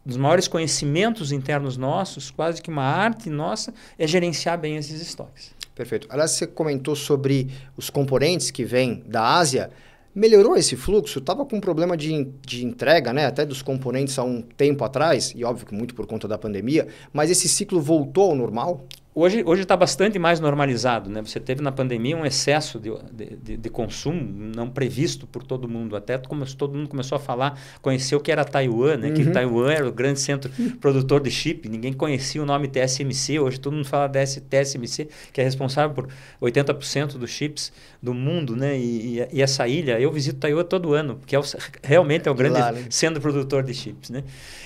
dos 0.05 0.17
maiores 0.17 0.49
conhecimentos 0.49 1.31
internos 1.31 1.77
nossos, 1.77 2.31
quase 2.31 2.63
que 2.63 2.71
uma 2.71 2.83
arte 2.83 3.29
nossa, 3.29 3.73
é 3.99 4.07
gerenciar 4.07 4.59
bem 4.59 4.77
esses 4.77 5.01
estoques. 5.01 5.55
Perfeito. 5.75 6.07
Aliás, 6.11 6.33
você 6.33 6.47
comentou 6.47 6.97
sobre 6.97 7.49
os 7.77 7.91
componentes 7.91 8.51
que 8.51 8.65
vêm 8.65 9.03
da 9.07 9.37
Ásia. 9.37 9.71
Melhorou 10.13 10.57
esse 10.57 10.75
fluxo? 10.75 11.21
Estava 11.21 11.47
com 11.47 11.61
problema 11.61 11.97
de, 11.97 12.25
de 12.45 12.65
entrega, 12.65 13.13
né? 13.13 13.27
Até 13.27 13.47
dos 13.47 13.63
componentes 13.63 14.19
há 14.19 14.25
um 14.25 14.43
tempo 14.43 14.85
atrás, 14.85 15.33
e 15.37 15.45
óbvio 15.45 15.67
que 15.67 15.75
muito 15.75 15.95
por 15.95 16.05
conta 16.07 16.27
da 16.27 16.37
pandemia, 16.37 16.89
mas 17.13 17.31
esse 17.31 17.49
ciclo 17.49 17.81
voltou 17.81 18.31
ao 18.31 18.37
normal? 18.37 18.85
Hoje 19.21 19.63
está 19.63 19.77
bastante 19.77 20.19
mais 20.19 20.41
normalizado. 20.41 21.11
Né? 21.11 21.21
Você 21.21 21.39
teve 21.39 21.61
na 21.61 21.71
pandemia 21.71 22.17
um 22.17 22.25
excesso 22.25 22.81
de, 22.81 22.91
de, 23.13 23.57
de, 23.59 23.69
consumo 23.69 24.23
não 24.57 24.71
previsto 24.71 25.27
por 25.27 25.43
todo 25.43 25.69
mundo. 25.69 25.95
Até 25.95 26.17
como, 26.17 26.47
todo 26.55 26.75
mundo 26.75 26.89
começou 26.89 27.17
a 27.17 27.19
falar, 27.19 27.61
conheceu 27.83 28.19
que 28.19 28.33
era 28.33 28.45
Taiwan, 28.47 28.97
né? 28.97 29.09
Uhum. 29.09 29.15
que 29.15 29.31
Taiwan 29.31 29.71
era 29.71 29.87
o 29.87 29.93
grande 29.93 30.21
centro 30.21 30.51
produtor 30.81 31.21
de 31.21 31.31
chip. 31.31 31.69
Ninguém 31.69 31.93
conhecia 31.93 32.43
o 32.43 32.47
nome 32.47 32.67
TSMC. 32.67 33.39
Hoje 33.39 33.61
todo 33.61 33.75
mundo 33.75 33.87
fala 33.87 34.09
DS, 34.09 34.43
TSMC, 34.49 35.09
que 35.35 35.41
é 35.43 35.45
responsável 35.45 35.95
por 35.95 36.09
80% 36.41 37.19
dos 37.19 37.31
chips 37.31 37.71
do 38.03 38.15
mundo. 38.15 38.57
Né? 38.57 38.79
E, 38.79 39.19
e, 39.19 39.29
e, 39.33 39.43
essa 39.43 39.69
ilha, 39.69 40.01
eu 40.01 40.11
visito 40.11 40.39
Taiwan 40.39 40.65
todo 40.65 40.95
ano, 40.95 41.17
porque 41.17 41.37
é 41.37 41.39
o, 41.39 41.43
realmente 41.83 42.27
é 42.27 42.31
o 42.31 42.35
grande 42.35 42.59
lá, 42.59 42.73
né? 42.73 42.87
centro 42.89 43.21
produtor 43.21 43.63
de 43.63 43.75
chips. 43.75 44.09
Né? 44.09 44.25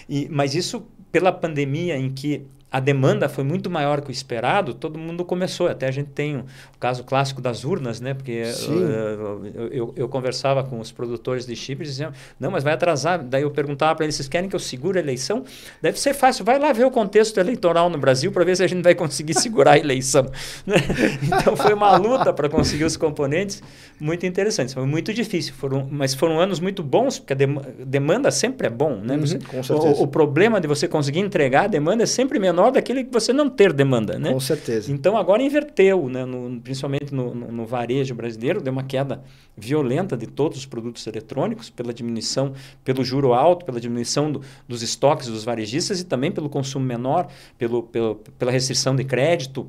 E, 0.09 0.29
mas 0.31 0.55
isso 0.55 0.87
pela 1.11 1.33
pandemia 1.33 1.97
em 1.97 2.11
que 2.11 2.47
a 2.75 2.81
demanda 2.81 3.29
foi 3.29 3.45
muito 3.45 3.71
maior 3.71 4.01
que 4.01 4.09
o 4.09 4.11
esperado, 4.11 4.75
todo 4.75 4.99
mundo 4.99 5.25
começou. 5.25 5.69
Até 5.69 5.87
a 5.87 5.93
gente 5.93 6.09
tem 6.09 6.39
o 6.39 6.45
caso 6.81 7.05
clássico 7.05 7.41
das 7.41 7.65
urnas, 7.65 8.01
né? 8.01 8.15
Porque 8.15 8.43
uh, 8.43 9.47
eu, 9.55 9.69
eu, 9.69 9.95
eu, 9.95 10.09
conversava 10.09 10.65
com 10.65 10.81
os 10.81 10.91
produtores 10.91 11.47
de 11.47 11.55
chips 11.55 11.87
e 11.87 11.91
diziam, 11.93 12.13
não, 12.41 12.51
mas 12.51 12.65
vai 12.65 12.73
atrasar. 12.73 13.23
Daí 13.23 13.43
eu 13.43 13.51
perguntava 13.53 13.95
para 13.95 14.05
eles, 14.05 14.17
vocês 14.17 14.27
querem 14.27 14.49
que 14.49 14.57
eu 14.57 14.61
segure 14.61 14.99
a 14.99 15.01
eleição? 15.01 15.45
Deve 15.81 16.01
ser 16.01 16.15
fácil, 16.15 16.45
vai 16.45 16.59
lá 16.59 16.73
ver 16.73 16.85
o 16.85 16.91
contexto 16.91 17.39
eleitoral 17.39 17.89
no 17.89 17.97
Brasil 17.97 18.33
para 18.33 18.43
ver 18.43 18.57
se 18.57 18.65
a 18.65 18.67
gente 18.67 18.83
vai 18.83 18.97
conseguir 18.97 19.35
segurar 19.35 19.75
a 19.75 19.79
eleição. 19.79 20.27
Né? 20.67 20.77
então 21.23 21.55
foi 21.57 21.75
uma 21.75 21.95
luta 21.97 22.33
para 22.33 22.49
conseguir 22.49 22.85
os 22.85 22.97
componentes 22.97 23.63
muito 24.01 24.25
interessantes. 24.25 24.73
Foi 24.73 24.87
muito 24.87 25.13
difícil, 25.13 25.53
foram, 25.55 25.87
mas 25.91 26.15
foram 26.15 26.41
anos 26.41 26.59
muito 26.59 26.83
bons, 26.83 27.19
porque 27.19 27.35
a 27.35 27.37
dem 27.37 27.61
demanda 27.85 28.31
sempre 28.31 28.67
é 28.67 28.71
bom. 28.71 28.97
Né? 28.97 29.15
Uhum, 29.15 29.63
você, 29.63 29.73
o, 29.73 30.03
o 30.03 30.09
problema 30.09 30.61
de 30.61 30.67
você 30.67 30.89
conseguir 30.89 31.21
entregar 31.21 31.65
a 31.65 31.67
demanda 31.67 32.03
é 32.03 32.07
sempre 32.07 32.39
menor 32.39 32.64
menor 32.65 32.71
daquele 32.71 33.05
que 33.05 33.13
você 33.13 33.33
não 33.33 33.49
ter 33.49 33.73
demanda, 33.73 34.19
né? 34.19 34.33
Com 34.33 34.41
certeza. 34.41 34.91
Então 34.91 35.17
agora 35.17 35.43
inverteu, 35.43 36.09
né? 36.09 36.25
No, 36.25 36.61
principalmente 36.61 37.15
no, 37.15 37.35
no, 37.35 37.53
no, 37.53 37.67
varejo 37.67 38.15
brasileiro, 38.15 38.61
deu 38.61 38.73
uma 38.73 38.83
queda 38.83 39.23
violenta 39.57 40.17
de 40.17 40.27
todos 40.27 40.59
os 40.59 40.67
produtos 40.67 41.07
eletrônicos 41.07 41.71
pela 41.71 41.93
diminuição, 41.93 42.55
pelo 42.83 43.05
juro 43.05 43.33
alto, 43.35 43.65
pela 43.65 43.81
diminuição 43.81 44.33
do, 44.33 44.41
dos 44.69 44.83
estoques 44.83 45.29
dos 45.29 45.45
varejistas 45.45 46.01
e 46.01 46.05
também 46.05 46.33
pelo 46.33 46.49
consumo 46.49 46.85
menor, 46.85 47.29
pelo, 47.59 47.83
pelo, 47.83 48.17
pela 48.39 48.51
restrição 48.51 48.97
de 48.97 49.05
crédito, 49.05 49.69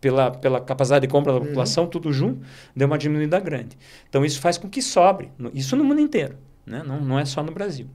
pela, 0.00 0.30
pela 0.30 0.60
capacidade 0.60 1.06
de 1.06 1.10
compra 1.10 1.32
da 1.32 1.38
uhum. 1.38 1.46
população, 1.46 1.84
uhum. 1.84 1.90
tudo 1.90 2.12
junto, 2.12 2.44
deu 2.76 2.86
uma 2.86 2.98
diminuída 2.98 3.40
grande. 3.40 3.76
Então 4.08 4.24
isso 4.24 4.40
faz 4.40 4.58
com 4.58 4.68
que 4.68 4.82
sobre, 4.82 5.30
isso 5.54 5.76
no 5.76 5.84
mundo 5.84 6.00
inteiro, 6.00 6.36
né? 6.66 6.82
não, 6.86 7.00
não 7.00 7.18
é 7.18 7.24
só 7.24 7.42
no 7.42 7.52
Brasil. 7.52 7.86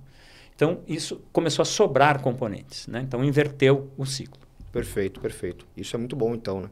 Então, 0.59 0.79
isso 0.85 1.21
começou 1.31 1.63
a 1.63 1.65
sobrar 1.65 2.21
componentes. 2.21 2.85
Né? 2.85 2.99
Então, 3.07 3.23
inverteu 3.23 3.89
o 3.97 4.05
ciclo. 4.05 4.41
Perfeito, 4.73 5.21
perfeito. 5.21 5.65
Isso 5.75 5.95
é 5.95 5.97
muito 5.97 6.17
bom, 6.17 6.35
então. 6.35 6.59
Né? 6.59 6.69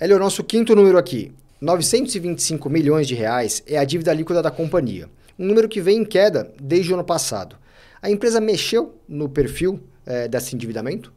Hélio, 0.00 0.18
nosso 0.18 0.42
quinto 0.42 0.74
número 0.74 0.98
aqui. 0.98 1.32
925 1.60 2.68
milhões 2.68 3.06
de 3.06 3.14
reais 3.14 3.62
é 3.68 3.78
a 3.78 3.84
dívida 3.84 4.12
líquida 4.12 4.42
da 4.42 4.50
companhia. 4.50 5.08
Um 5.38 5.46
número 5.46 5.68
que 5.68 5.80
vem 5.80 5.98
em 5.98 6.04
queda 6.04 6.52
desde 6.60 6.90
o 6.90 6.94
ano 6.94 7.04
passado. 7.04 7.56
A 8.02 8.10
empresa 8.10 8.40
mexeu 8.40 8.96
no 9.08 9.28
perfil 9.28 9.78
é, 10.04 10.26
desse 10.26 10.56
endividamento? 10.56 11.12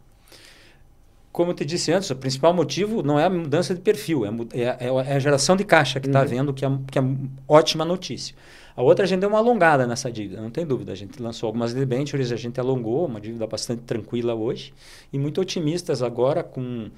Como 1.31 1.51
eu 1.51 1.55
te 1.55 1.63
disse 1.63 1.91
antes, 1.91 2.09
o 2.09 2.15
principal 2.15 2.53
motivo 2.53 3.03
não 3.03 3.19
é 3.19 3.25
a 3.25 3.29
mudança 3.29 3.73
de 3.73 3.81
perfil, 3.81 4.25
é, 4.25 4.29
é, 4.53 4.87
é 4.87 5.15
a 5.15 5.19
geração 5.19 5.55
de 5.55 5.63
caixa 5.63 5.99
que 5.99 6.07
está 6.07 6.19
uhum. 6.19 6.25
havendo, 6.25 6.53
que 6.53 6.65
é, 6.65 6.69
que 6.91 6.97
é 6.97 7.03
ótima 7.47 7.85
notícia. 7.85 8.35
A 8.75 8.81
outra 8.81 9.05
a 9.05 9.07
gente 9.07 9.19
deu 9.19 9.29
uma 9.29 9.37
alongada 9.37 9.85
nessa 9.85 10.11
dívida, 10.11 10.41
não 10.41 10.49
tem 10.49 10.65
dúvida. 10.65 10.91
A 10.91 10.95
gente 10.95 11.21
lançou 11.21 11.47
algumas 11.47 11.73
debentures, 11.73 12.31
a 12.31 12.35
gente 12.35 12.59
alongou, 12.59 13.05
uma 13.05 13.19
dívida 13.19 13.45
bastante 13.45 13.81
tranquila 13.83 14.33
hoje 14.33 14.73
e 15.11 15.19
muito 15.19 15.39
otimistas 15.41 16.01
agora 16.01 16.43
com 16.43 16.89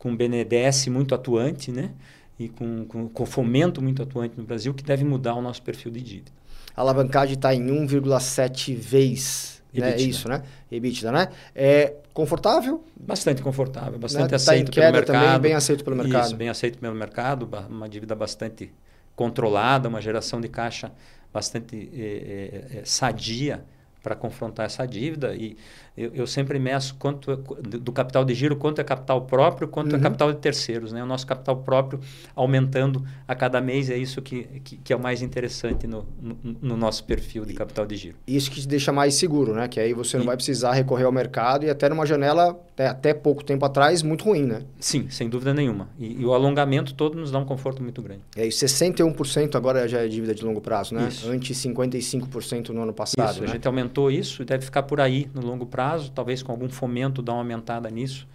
com 0.00 0.12
o 0.12 0.16
BNDES 0.16 0.88
muito 0.88 1.14
atuante, 1.14 1.70
né? 1.70 1.92
E 2.38 2.48
com, 2.48 2.86
com, 2.86 3.06
com 3.06 3.26
fomento 3.26 3.82
muito 3.82 4.02
atuante 4.02 4.34
no 4.36 4.42
Brasil, 4.42 4.72
que 4.72 4.82
deve 4.82 5.04
mudar 5.04 5.34
o 5.34 5.42
nosso 5.42 5.62
perfil 5.62 5.92
de 5.92 6.00
dívida. 6.00 6.32
A 6.74 6.80
alavancagem 6.80 7.34
está 7.34 7.54
em 7.54 7.66
1,7 7.66 8.74
vezes. 8.74 9.59
Né? 9.72 9.92
É 9.92 10.00
isso, 10.00 10.28
né? 10.28 10.42
EBITDA, 10.70 11.12
né? 11.12 11.28
É 11.54 11.94
confortável? 12.12 12.84
Bastante 12.96 13.42
confortável, 13.42 13.98
bastante 13.98 14.22
né? 14.22 14.28
Tá 14.30 14.36
aceito 14.36 14.72
pelo 14.72 14.92
mercado. 14.92 15.24
Também, 15.24 15.40
bem 15.40 15.54
aceito 15.54 15.84
pelo 15.84 15.96
mercado. 15.96 16.26
Isso, 16.26 16.36
bem 16.36 16.48
aceito 16.48 16.78
pelo 16.78 16.94
mercado, 16.94 17.48
uma 17.68 17.88
dívida 17.88 18.14
bastante 18.14 18.72
controlada, 19.14 19.88
uma 19.88 20.00
geração 20.00 20.40
de 20.40 20.48
caixa 20.48 20.90
bastante 21.32 21.90
é, 21.94 22.78
é, 22.78 22.82
sadia 22.84 23.64
para 24.02 24.14
confrontar 24.14 24.66
essa 24.66 24.86
dívida 24.86 25.34
e 25.34 25.56
eu, 25.96 26.10
eu, 26.14 26.26
sempre 26.26 26.58
meço 26.58 26.94
quanto 26.98 27.30
é, 27.30 27.36
do 27.36 27.92
capital 27.92 28.24
de 28.24 28.32
giro, 28.32 28.56
quanto 28.56 28.80
é 28.80 28.84
capital 28.84 29.22
próprio, 29.22 29.68
quanto 29.68 29.90
é 29.90 29.92
uhum. 29.94 30.00
é 30.00 30.02
capital 30.02 30.32
de 30.32 30.38
terceiros. 30.38 30.92
Né? 30.92 31.02
O 31.02 31.06
nosso 31.06 31.26
capital 31.26 31.56
próprio 31.56 32.00
aumentando 32.34 33.04
a 33.28 33.34
cada 33.34 33.60
mês 33.60 33.90
é 33.90 33.98
isso 33.98 34.22
que, 34.22 34.44
que, 34.64 34.76
que 34.76 34.92
é 34.92 34.96
o 34.96 35.00
mais 35.00 35.20
interessante 35.20 35.86
no, 35.86 36.06
no, 36.20 36.56
no, 36.62 36.76
nosso 36.76 37.04
perfil 37.04 37.44
de 37.44 37.52
capital 37.52 37.84
de 37.86 37.96
giro. 37.96 38.16
Isso 38.26 38.50
que 38.50 38.60
te 38.60 38.68
deixa 38.68 38.92
mais 38.92 39.14
seguro, 39.14 39.52
né? 39.52 39.68
Que 39.68 39.78
aí 39.78 39.92
você 39.92 40.16
não 40.16 40.24
e... 40.24 40.26
vai 40.28 40.36
precisar 40.36 40.72
recorrer 40.72 41.04
ao 41.04 41.12
mercado 41.12 41.66
e 41.66 41.70
até 41.70 41.88
numa 41.88 42.06
janela, 42.06 42.58
até, 42.72 42.86
até 42.86 43.12
pouco 43.12 43.44
tempo 43.44 43.64
atrás, 43.66 44.02
muito 44.02 44.24
ruim, 44.24 44.44
né? 44.44 44.62
Sim, 44.78 45.10
sem 45.10 45.28
dúvida 45.28 45.52
nenhuma. 45.52 45.88
E, 45.98 46.22
e 46.22 46.24
o 46.24 46.32
alongamento 46.32 46.94
todo 46.94 47.18
nos 47.18 47.30
dá 47.30 47.38
um 47.38 47.44
conforto 47.44 47.82
muito 47.82 48.00
grande. 48.00 48.22
É, 48.36 48.46
e 48.46 48.50
61% 48.50 49.54
agora 49.54 49.86
já 49.86 50.00
é 50.00 50.08
dívida 50.08 50.34
de 50.34 50.44
longo 50.44 50.60
prazo, 50.60 50.94
né? 50.94 51.08
Isso. 51.08 51.28
Antes 51.28 51.58
55% 51.58 52.70
no 52.70 52.82
ano 52.82 52.94
passado. 52.94 53.32
Isso, 53.32 53.40
né? 53.42 53.48
a 53.48 53.50
gente 53.52 53.66
aumentou 53.66 53.89
isso 54.10 54.42
e 54.42 54.44
deve 54.44 54.64
ficar 54.64 54.82
por 54.84 55.00
aí 55.00 55.30
no 55.34 55.40
longo 55.40 55.66
prazo 55.66 56.12
talvez 56.12 56.42
com 56.42 56.52
algum 56.52 56.68
fomento 56.68 57.22
dar 57.22 57.32
uma 57.32 57.40
aumentada 57.40 57.90
nisso. 57.90 58.26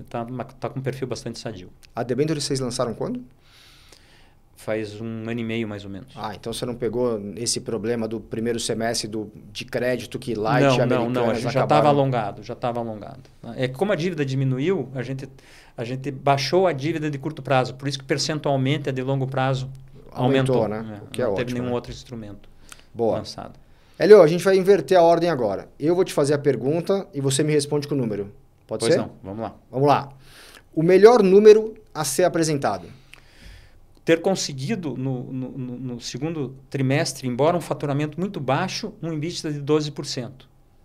Está 0.00 0.24
tá 0.58 0.68
com 0.68 0.80
um 0.80 0.82
perfil 0.82 1.06
bastante 1.06 1.38
sadio. 1.38 1.70
A 1.94 2.02
debênture 2.02 2.40
vocês 2.40 2.60
lançaram 2.60 2.94
quando? 2.94 3.22
Faz 4.56 5.00
um 5.00 5.28
ano 5.28 5.40
e 5.40 5.44
meio, 5.44 5.68
mais 5.68 5.84
ou 5.84 5.90
menos. 5.90 6.12
Ah, 6.16 6.34
então 6.34 6.52
você 6.52 6.64
não 6.64 6.74
pegou 6.74 7.20
esse 7.36 7.60
problema 7.60 8.08
do 8.08 8.18
primeiro 8.18 8.58
semestre 8.58 9.06
do, 9.06 9.30
de 9.52 9.64
crédito 9.64 10.18
que 10.18 10.34
Light 10.34 10.78
não, 10.78 10.86
Não, 10.86 11.10
não, 11.10 11.30
a 11.30 11.34
gente 11.34 11.52
já 11.52 11.64
estava 11.64 11.88
alongado, 11.88 12.42
já 12.42 12.54
estava 12.54 12.80
alongado. 12.80 13.20
É 13.56 13.68
como 13.68 13.92
a 13.92 13.94
dívida 13.94 14.24
diminuiu, 14.24 14.88
a 14.94 15.02
gente, 15.02 15.28
a 15.76 15.84
gente 15.84 16.10
baixou 16.10 16.66
a 16.66 16.72
dívida 16.72 17.10
de 17.10 17.18
curto 17.18 17.42
prazo, 17.42 17.74
por 17.74 17.86
isso 17.88 17.98
que 17.98 18.04
percentualmente 18.04 18.88
a 18.88 18.92
de 18.92 19.02
longo 19.02 19.26
prazo 19.26 19.68
aumentou. 20.10 20.62
aumentou 20.62 20.68
né? 20.68 20.98
É, 21.00 21.04
o 21.04 21.06
que 21.08 21.20
é 21.20 21.24
não 21.24 21.32
ótimo, 21.32 21.44
teve 21.44 21.58
nenhum 21.58 21.70
né? 21.70 21.74
outro 21.74 21.92
instrumento 21.92 22.48
Boa. 22.94 23.18
lançado. 23.18 23.63
Helio, 23.98 24.20
a 24.20 24.26
gente 24.26 24.42
vai 24.42 24.56
inverter 24.56 24.98
a 24.98 25.02
ordem 25.02 25.30
agora. 25.30 25.68
Eu 25.78 25.94
vou 25.94 26.04
te 26.04 26.12
fazer 26.12 26.34
a 26.34 26.38
pergunta 26.38 27.06
e 27.14 27.20
você 27.20 27.44
me 27.44 27.52
responde 27.52 27.86
com 27.86 27.94
o 27.94 27.98
número. 27.98 28.32
Pode 28.66 28.80
pois 28.80 28.94
ser? 28.94 28.98
não, 28.98 29.12
vamos 29.22 29.40
lá. 29.40 29.54
Vamos 29.70 29.88
lá. 29.88 30.12
O 30.74 30.82
melhor 30.82 31.22
número 31.22 31.74
a 31.94 32.04
ser 32.04 32.24
apresentado? 32.24 32.88
Ter 34.04 34.20
conseguido 34.20 34.96
no, 34.96 35.32
no, 35.32 35.48
no 35.58 36.00
segundo 36.00 36.56
trimestre, 36.68 37.28
embora 37.28 37.56
um 37.56 37.60
faturamento 37.60 38.18
muito 38.18 38.40
baixo, 38.40 38.92
um 39.00 39.12
EBITDA 39.12 39.52
de 39.52 39.62
12%. 39.62 40.30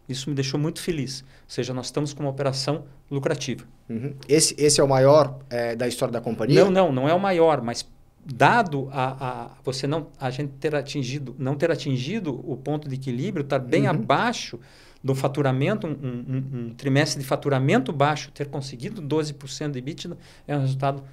Isso 0.07 0.29
me 0.29 0.35
deixou 0.35 0.59
muito 0.59 0.81
feliz. 0.81 1.21
Ou 1.21 1.27
seja, 1.47 1.73
nós 1.73 1.87
estamos 1.87 2.13
com 2.13 2.23
uma 2.23 2.29
operação 2.29 2.85
lucrativa. 3.09 3.65
Uhum. 3.89 4.13
Esse, 4.27 4.55
esse 4.57 4.79
é 4.79 4.83
o 4.83 4.87
maior 4.87 5.39
é, 5.49 5.75
da 5.75 5.87
história 5.87 6.11
da 6.11 6.21
companhia? 6.21 6.63
Não, 6.63 6.71
não, 6.71 6.91
não 6.91 7.09
é 7.09 7.13
o 7.13 7.19
maior, 7.19 7.61
mas 7.61 7.87
dado 8.25 8.89
a, 8.91 9.27
a, 9.27 9.51
você 9.63 9.87
não 9.87 10.07
a 10.19 10.29
gente 10.29 10.51
ter 10.59 10.75
atingido 10.75 11.35
não 11.39 11.55
ter 11.55 11.71
atingido 11.71 12.33
o 12.49 12.55
ponto 12.57 12.87
de 12.87 12.95
equilíbrio 12.95 13.43
está 13.43 13.57
bem 13.57 13.83
uhum. 13.83 13.89
abaixo 13.89 14.59
do 15.03 15.15
faturamento 15.15 15.87
um, 15.87 15.91
um, 15.91 16.59
um, 16.59 16.73
trimestre 16.73 17.21
de 17.21 17.27
faturamento 17.27 17.91
baixo 17.91 18.31
ter 18.31 18.47
conseguido 18.47 19.01
12% 19.01 19.71
de 19.71 19.79
EBITDA 19.79 20.17
é 20.47 20.55
um 20.55 20.61
resultado 20.61 21.03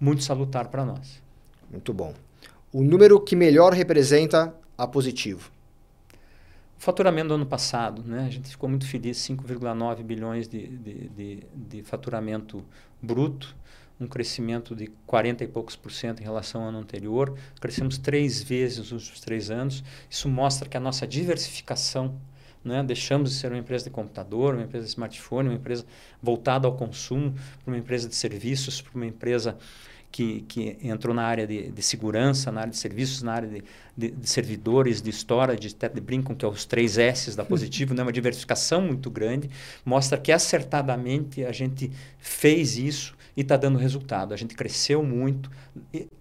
muito 0.00 0.22
salutar 0.22 0.68
para 0.68 0.84
nós. 0.84 1.22
Muito 1.70 1.92
bom. 1.92 2.12
O 2.72 2.82
número 2.82 3.20
que 3.20 3.36
melhor 3.36 3.72
representa 3.72 4.54
a 4.76 4.86
positivo? 4.86 5.50
O 6.78 6.82
faturamento 6.82 7.28
do 7.28 7.34
ano 7.34 7.46
passado 7.46 8.02
né? 8.04 8.26
A 8.26 8.30
gente 8.30 8.48
ficou 8.48 8.68
muito 8.68 8.86
feliz 8.86 9.18
5,9 9.18 10.02
bilhões 10.02 10.48
de, 10.48 10.66
de, 10.66 11.08
de, 11.08 11.42
de 11.54 11.82
faturamento 11.82 12.64
bruto 13.00 13.56
um 14.00 14.06
crescimento 14.06 14.74
de 14.74 14.88
40 15.06 15.44
e 15.44 15.46
poucos 15.46 15.76
por 15.76 15.92
cento 15.92 16.20
em 16.20 16.24
relação 16.24 16.62
ao 16.62 16.68
ano 16.68 16.78
anterior. 16.78 17.36
Crescemos 17.60 17.98
três 17.98 18.42
vezes 18.42 18.78
nos 18.78 18.92
últimos 18.92 19.20
três 19.20 19.50
anos. 19.50 19.82
Isso 20.10 20.28
mostra 20.28 20.68
que 20.68 20.76
a 20.76 20.80
nossa 20.80 21.06
diversificação, 21.06 22.14
né? 22.64 22.82
deixamos 22.82 23.30
de 23.30 23.36
ser 23.36 23.52
uma 23.52 23.58
empresa 23.58 23.84
de 23.84 23.90
computador, 23.90 24.54
uma 24.54 24.64
empresa 24.64 24.84
de 24.84 24.90
smartphone, 24.90 25.48
uma 25.48 25.56
empresa 25.56 25.84
voltada 26.22 26.66
ao 26.66 26.76
consumo, 26.76 27.32
para 27.32 27.72
uma 27.72 27.78
empresa 27.78 28.08
de 28.08 28.14
serviços, 28.14 28.80
para 28.80 28.94
uma 28.94 29.06
empresa 29.06 29.56
que, 30.12 30.42
que 30.42 30.76
entrou 30.82 31.14
na 31.14 31.22
área 31.22 31.46
de, 31.46 31.72
de, 31.72 31.82
segurança, 31.82 32.52
na 32.52 32.60
área 32.60 32.70
de 32.70 32.76
serviços, 32.76 33.22
na 33.22 33.32
área 33.32 33.48
de, 33.48 33.64
de, 33.96 34.10
de 34.10 34.28
servidores, 34.28 35.00
de 35.00 35.10
storage, 35.10 35.74
de 35.74 36.00
Brinkon, 36.00 36.34
que 36.34 36.44
é 36.44 36.48
os 36.48 36.66
três 36.66 36.98
S's 36.98 37.34
da 37.34 37.44
Positivo, 37.44 37.94
né? 37.94 38.02
uma 38.02 38.12
diversificação 38.12 38.82
muito 38.82 39.10
grande, 39.10 39.50
mostra 39.84 40.18
que 40.18 40.30
acertadamente 40.30 41.42
a 41.44 41.50
gente 41.50 41.90
fez 42.18 42.76
isso 42.76 43.16
e 43.36 43.40
está 43.40 43.56
dando 43.56 43.78
resultado. 43.78 44.34
A 44.34 44.36
gente 44.36 44.54
cresceu 44.54 45.02
muito, 45.02 45.50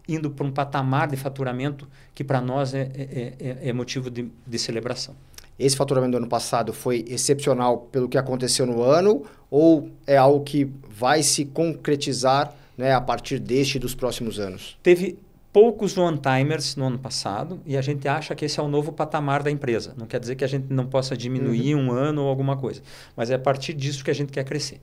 indo 0.07 0.31
para 0.31 0.45
um 0.45 0.51
patamar 0.51 1.07
de 1.07 1.17
faturamento 1.17 1.87
que 2.13 2.23
para 2.23 2.41
nós 2.41 2.73
é, 2.73 2.89
é, 2.93 3.33
é, 3.39 3.69
é 3.69 3.73
motivo 3.73 4.09
de, 4.09 4.31
de 4.45 4.59
celebração. 4.59 5.15
Esse 5.59 5.75
faturamento 5.75 6.11
do 6.11 6.17
ano 6.17 6.27
passado 6.27 6.73
foi 6.73 7.05
excepcional 7.07 7.77
pelo 7.77 8.09
que 8.09 8.17
aconteceu 8.17 8.65
no 8.65 8.81
ano 8.81 9.23
ou 9.49 9.89
é 10.07 10.17
algo 10.17 10.43
que 10.43 10.71
vai 10.89 11.21
se 11.21 11.45
concretizar 11.45 12.55
né, 12.77 12.93
a 12.93 13.01
partir 13.01 13.37
deste 13.37 13.75
e 13.75 13.79
dos 13.79 13.93
próximos 13.93 14.39
anos? 14.39 14.77
Teve 14.81 15.19
poucos 15.53 15.97
one-timers 15.97 16.75
no 16.75 16.85
ano 16.85 16.97
passado 16.97 17.59
e 17.65 17.77
a 17.77 17.81
gente 17.81 18.07
acha 18.07 18.33
que 18.33 18.45
esse 18.45 18.59
é 18.59 18.63
o 18.63 18.67
novo 18.67 18.91
patamar 18.91 19.43
da 19.43 19.51
empresa. 19.51 19.93
Não 19.97 20.07
quer 20.07 20.19
dizer 20.19 20.35
que 20.35 20.43
a 20.43 20.47
gente 20.47 20.71
não 20.73 20.87
possa 20.87 21.15
diminuir 21.15 21.75
uhum. 21.75 21.87
um 21.87 21.91
ano 21.91 22.23
ou 22.23 22.29
alguma 22.29 22.57
coisa, 22.57 22.81
mas 23.15 23.29
é 23.29 23.35
a 23.35 23.39
partir 23.39 23.73
disso 23.73 24.03
que 24.03 24.09
a 24.09 24.15
gente 24.15 24.31
quer 24.31 24.43
crescer. 24.43 24.79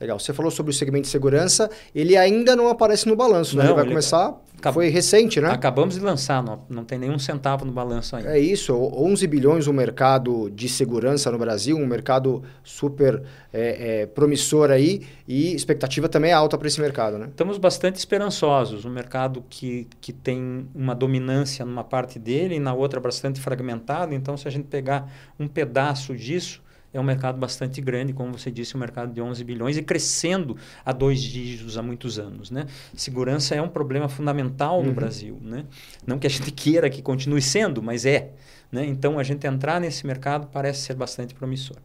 Legal. 0.00 0.18
Você 0.18 0.32
falou 0.32 0.50
sobre 0.50 0.70
o 0.70 0.74
segmento 0.74 1.02
de 1.02 1.10
segurança, 1.10 1.70
ele 1.94 2.16
ainda 2.16 2.56
não 2.56 2.68
aparece 2.68 3.06
no 3.06 3.14
balanço, 3.14 3.54
né? 3.54 3.64
Ele 3.64 3.74
vai 3.74 3.84
ele 3.84 3.90
começar. 3.90 4.34
Acab... 4.58 4.72
Foi 4.72 4.88
recente, 4.88 5.40
né? 5.40 5.50
Acabamos 5.50 5.94
de 5.94 6.00
lançar, 6.00 6.42
não, 6.42 6.62
não 6.70 6.84
tem 6.84 6.98
nenhum 6.98 7.18
centavo 7.18 7.66
no 7.66 7.72
balanço 7.72 8.16
ainda. 8.16 8.34
É 8.34 8.38
isso, 8.38 8.74
11 8.74 9.26
bilhões 9.26 9.66
o 9.66 9.72
mercado 9.74 10.50
de 10.50 10.70
segurança 10.70 11.30
no 11.30 11.36
Brasil, 11.36 11.76
um 11.76 11.86
mercado 11.86 12.42
super 12.62 13.22
é, 13.52 14.02
é, 14.02 14.06
promissor 14.06 14.70
aí 14.70 15.06
e 15.28 15.54
expectativa 15.54 16.08
também 16.08 16.30
é 16.30 16.34
alta 16.34 16.56
para 16.56 16.66
esse 16.66 16.80
mercado, 16.80 17.18
né? 17.18 17.26
Estamos 17.30 17.58
bastante 17.58 17.96
esperançosos. 17.96 18.86
Um 18.86 18.90
mercado 18.90 19.44
que, 19.50 19.86
que 20.00 20.14
tem 20.14 20.66
uma 20.74 20.94
dominância 20.94 21.64
numa 21.64 21.84
parte 21.84 22.18
dele 22.18 22.54
e 22.54 22.60
na 22.60 22.72
outra 22.72 23.00
bastante 23.00 23.38
fragmentado. 23.38 24.14
Então, 24.14 24.34
se 24.36 24.48
a 24.48 24.50
gente 24.50 24.66
pegar 24.66 25.10
um 25.38 25.46
pedaço 25.46 26.14
disso, 26.14 26.62
é 26.92 26.98
um 26.98 27.04
mercado 27.04 27.38
bastante 27.38 27.80
grande, 27.80 28.12
como 28.12 28.36
você 28.36 28.50
disse, 28.50 28.76
um 28.76 28.80
mercado 28.80 29.12
de 29.12 29.20
11 29.20 29.44
bilhões 29.44 29.76
e 29.76 29.82
crescendo 29.82 30.56
a 30.84 30.92
dois 30.92 31.20
dígitos 31.20 31.78
há 31.78 31.82
muitos 31.82 32.18
anos. 32.18 32.50
Né? 32.50 32.66
Segurança 32.94 33.54
é 33.54 33.62
um 33.62 33.68
problema 33.68 34.08
fundamental 34.08 34.82
no 34.82 34.88
uhum. 34.88 34.94
Brasil. 34.94 35.38
Né? 35.40 35.64
Não 36.06 36.18
que 36.18 36.26
a 36.26 36.30
gente 36.30 36.50
queira 36.52 36.90
que 36.90 37.00
continue 37.00 37.40
sendo, 37.40 37.82
mas 37.82 38.04
é. 38.04 38.32
Né? 38.72 38.84
Então, 38.86 39.18
a 39.18 39.22
gente 39.22 39.46
entrar 39.46 39.80
nesse 39.80 40.06
mercado 40.06 40.48
parece 40.52 40.82
ser 40.82 40.94
bastante 40.94 41.34
promissor. 41.34 41.76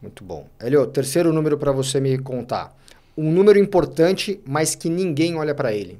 Muito 0.00 0.24
bom. 0.24 0.48
Elio, 0.60 0.86
terceiro 0.86 1.32
número 1.32 1.58
para 1.58 1.72
você 1.72 2.00
me 2.00 2.16
contar. 2.18 2.74
Um 3.16 3.30
número 3.30 3.58
importante, 3.58 4.40
mas 4.46 4.74
que 4.74 4.88
ninguém 4.88 5.36
olha 5.36 5.54
para 5.54 5.72
ele. 5.72 5.98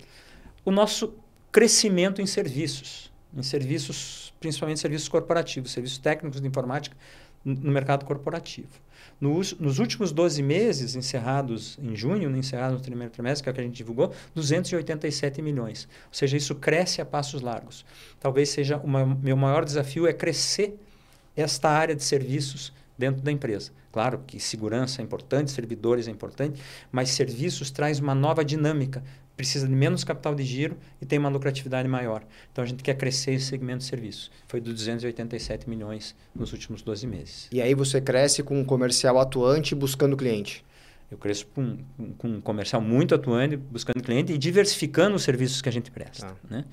O 0.64 0.70
nosso 0.70 1.14
crescimento 1.52 2.22
em 2.22 2.26
serviços. 2.26 3.10
Em 3.36 3.42
serviços, 3.42 4.32
principalmente 4.40 4.80
serviços 4.80 5.08
corporativos, 5.08 5.72
serviços 5.72 5.98
técnicos 5.98 6.40
de 6.40 6.48
informática, 6.48 6.96
no 7.44 7.70
mercado 7.70 8.04
corporativo. 8.04 8.68
Nos, 9.20 9.52
nos, 9.58 9.78
últimos 9.78 10.12
12 10.12 10.42
meses, 10.42 10.94
encerrados 10.94 11.78
em 11.82 11.94
junho, 11.94 12.30
né, 12.30 12.38
encerrados 12.38 12.78
no 12.78 12.84
primeiro 12.84 13.12
trimestre, 13.12 13.42
que 13.42 13.48
é 13.48 13.52
o 13.52 13.54
que 13.54 13.60
a 13.60 13.64
gente 13.64 13.76
divulgou, 13.76 14.12
287 14.34 15.42
milhões. 15.42 15.88
Ou 16.06 16.14
seja, 16.14 16.36
isso 16.36 16.54
cresce 16.54 17.00
a 17.00 17.06
passos 17.06 17.42
largos. 17.42 17.84
Talvez 18.18 18.48
seja 18.50 18.78
o 18.78 18.88
meu 18.88 19.36
maior 19.36 19.64
desafio 19.64 20.06
é 20.06 20.12
crescer 20.12 20.78
esta 21.36 21.68
área 21.68 21.94
de 21.94 22.02
serviços 22.02 22.72
dentro 22.96 23.22
da 23.22 23.32
empresa. 23.32 23.72
Claro 23.92 24.22
que 24.26 24.38
segurança 24.38 25.02
é 25.02 25.04
importante, 25.04 25.50
servidores 25.50 26.06
é 26.06 26.10
importante, 26.10 26.60
mas 26.92 27.10
serviços 27.10 27.70
traz 27.70 27.98
uma 27.98 28.14
nova 28.14 28.44
dinâmica 28.44 29.02
precisa 29.40 29.66
de 29.66 29.74
menos 29.74 30.04
capital 30.04 30.34
de 30.34 30.42
giro 30.42 30.76
e 31.00 31.06
tem 31.06 31.18
uma 31.18 31.30
lucratividade 31.30 31.88
maior. 31.88 32.22
Então 32.52 32.62
a 32.62 32.66
gente 32.66 32.82
quer 32.82 32.94
crescer 32.94 33.32
esse 33.32 33.46
segmento 33.46 33.78
de 33.78 33.84
serviços. 33.84 34.30
Foi 34.46 34.60
de 34.60 34.70
287 34.70 35.66
milhões 35.66 36.14
nos 36.34 36.52
últimos 36.52 36.82
12 36.82 37.06
meses. 37.06 37.48
E 37.50 37.62
aí 37.62 37.74
você 37.74 38.02
cresce 38.02 38.42
com 38.42 38.60
um 38.60 38.64
comercial 38.64 39.18
atuante 39.18 39.74
buscando 39.74 40.14
cliente? 40.14 40.62
Eu 41.10 41.16
cresço 41.16 41.46
com, 41.54 41.78
com 42.18 42.28
um 42.28 42.40
comercial 42.40 42.82
muito 42.82 43.14
atuante, 43.14 43.56
buscando 43.56 44.02
cliente 44.02 44.30
e 44.32 44.38
diversificando 44.38 45.16
os 45.16 45.22
serviços 45.22 45.62
que 45.62 45.70
a 45.70 45.72
gente 45.72 45.90
presta. 45.90 46.26
Ah. 46.26 46.48
Né? 46.48 46.64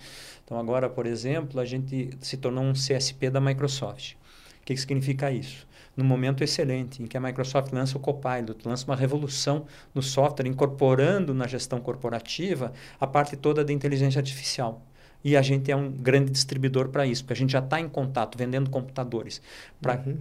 Então 0.43 0.59
agora, 0.59 0.89
por 0.89 1.05
exemplo, 1.05 1.61
a 1.61 1.65
gente 1.65 2.09
se 2.19 2.35
tornou 2.35 2.65
um 2.65 2.73
CSP 2.73 3.29
da 3.29 3.39
Microsoft. 3.39 4.13
O 4.61 4.65
que, 4.65 4.73
que 4.73 4.81
significa 4.81 5.31
isso? 5.31 5.66
No 5.97 6.03
momento 6.03 6.43
excelente 6.43 7.01
em 7.01 7.07
que 7.07 7.17
a 7.17 7.19
Microsoft 7.19 7.73
lança 7.73 7.97
o 7.97 7.99
Copilot, 7.99 8.57
lança 8.63 8.85
uma 8.85 8.95
revolução 8.95 9.65
no 9.95 10.01
software, 10.01 10.47
incorporando 10.47 11.33
na 11.33 11.47
gestão 11.47 11.81
corporativa 11.81 12.71
a 12.99 13.07
parte 13.07 13.35
toda 13.35 13.65
da 13.65 13.73
inteligência 13.73 14.19
artificial. 14.19 14.85
E 15.23 15.35
a 15.35 15.41
gente 15.41 15.71
é 15.71 15.75
um 15.75 15.91
grande 15.91 16.31
distribuidor 16.31 16.89
para 16.89 17.05
isso, 17.05 17.23
porque 17.23 17.33
a 17.33 17.35
gente 17.35 17.51
já 17.51 17.59
está 17.59 17.79
em 17.81 17.89
contato, 17.89 18.37
vendendo 18.37 18.69
computadores 18.69 19.41
para 19.81 19.95
uhum. 20.05 20.19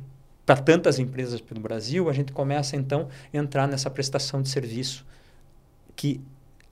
tantas 0.64 0.98
empresas 0.98 1.42
pelo 1.42 1.60
Brasil, 1.60 2.08
a 2.08 2.12
gente 2.14 2.32
começa 2.32 2.74
então 2.74 3.08
a 3.32 3.36
entrar 3.36 3.68
nessa 3.68 3.90
prestação 3.90 4.40
de 4.40 4.48
serviço 4.48 5.04
que 5.94 6.20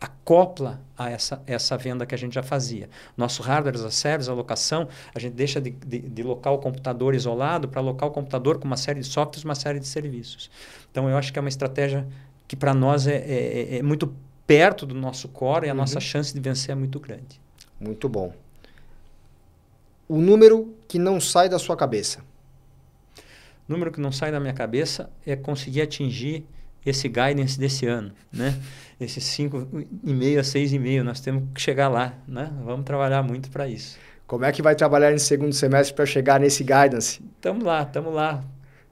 acopla 0.04 0.80
a 0.96 1.10
essa, 1.10 1.42
essa 1.46 1.76
venda 1.78 2.04
que 2.04 2.14
a 2.14 2.18
gente 2.18 2.34
já 2.34 2.42
fazia. 2.42 2.90
Nosso 3.16 3.42
hardware 3.42 3.74
as 3.74 3.82
a 3.82 3.90
service, 3.90 4.28
a 4.28 4.34
locação, 4.34 4.86
a 5.14 5.18
gente 5.18 5.32
deixa 5.32 5.60
de, 5.60 5.70
de, 5.70 5.98
de 6.00 6.22
local 6.22 6.56
o 6.56 6.58
computador 6.58 7.14
isolado 7.14 7.68
para 7.68 7.80
local 7.80 8.10
o 8.10 8.12
computador 8.12 8.58
com 8.58 8.66
uma 8.66 8.76
série 8.76 9.00
de 9.00 9.06
softwares, 9.06 9.44
uma 9.44 9.54
série 9.54 9.80
de 9.80 9.86
serviços. 9.86 10.50
Então, 10.90 11.08
eu 11.08 11.16
acho 11.16 11.32
que 11.32 11.38
é 11.38 11.40
uma 11.40 11.48
estratégia 11.48 12.06
que 12.46 12.54
para 12.54 12.74
nós 12.74 13.06
é, 13.06 13.16
é, 13.16 13.16
é, 13.16 13.78
é, 13.78 13.82
muito 13.82 14.14
perto 14.46 14.84
do 14.84 14.94
nosso 14.94 15.28
core 15.28 15.66
e 15.66 15.70
a 15.70 15.72
uhum. 15.72 15.78
nossa 15.78 15.98
chance 16.00 16.34
de 16.34 16.40
vencer 16.40 16.72
é 16.72 16.74
muito 16.74 17.00
grande. 17.00 17.40
Muito 17.80 18.06
bom. 18.08 18.34
O 20.06 20.18
número 20.18 20.74
que 20.86 20.98
não 20.98 21.18
sai 21.18 21.48
da 21.48 21.58
sua 21.58 21.76
cabeça. 21.76 22.20
O 23.66 23.72
número 23.72 23.90
que 23.90 24.00
não 24.00 24.12
sai 24.12 24.30
da 24.30 24.38
minha 24.38 24.52
cabeça 24.52 25.10
é 25.26 25.34
conseguir 25.34 25.80
atingir 25.80 26.46
esse 26.84 27.08
guidance 27.08 27.58
desse 27.58 27.86
ano, 27.86 28.12
né? 28.32 28.58
Esse 29.00 29.20
5,5 29.20 30.38
a 30.38 30.42
6,5, 30.42 31.02
nós 31.02 31.20
temos 31.20 31.44
que 31.54 31.60
chegar 31.60 31.88
lá, 31.88 32.14
né? 32.26 32.50
Vamos 32.64 32.84
trabalhar 32.84 33.22
muito 33.22 33.50
para 33.50 33.68
isso. 33.68 33.98
Como 34.26 34.44
é 34.44 34.52
que 34.52 34.62
vai 34.62 34.74
trabalhar 34.74 35.10
no 35.10 35.18
segundo 35.18 35.52
semestre 35.52 35.94
para 35.94 36.06
chegar 36.06 36.40
nesse 36.40 36.62
guidance? 36.62 37.20
Estamos 37.36 37.64
lá, 37.64 37.82
estamos 37.82 38.14
lá, 38.14 38.42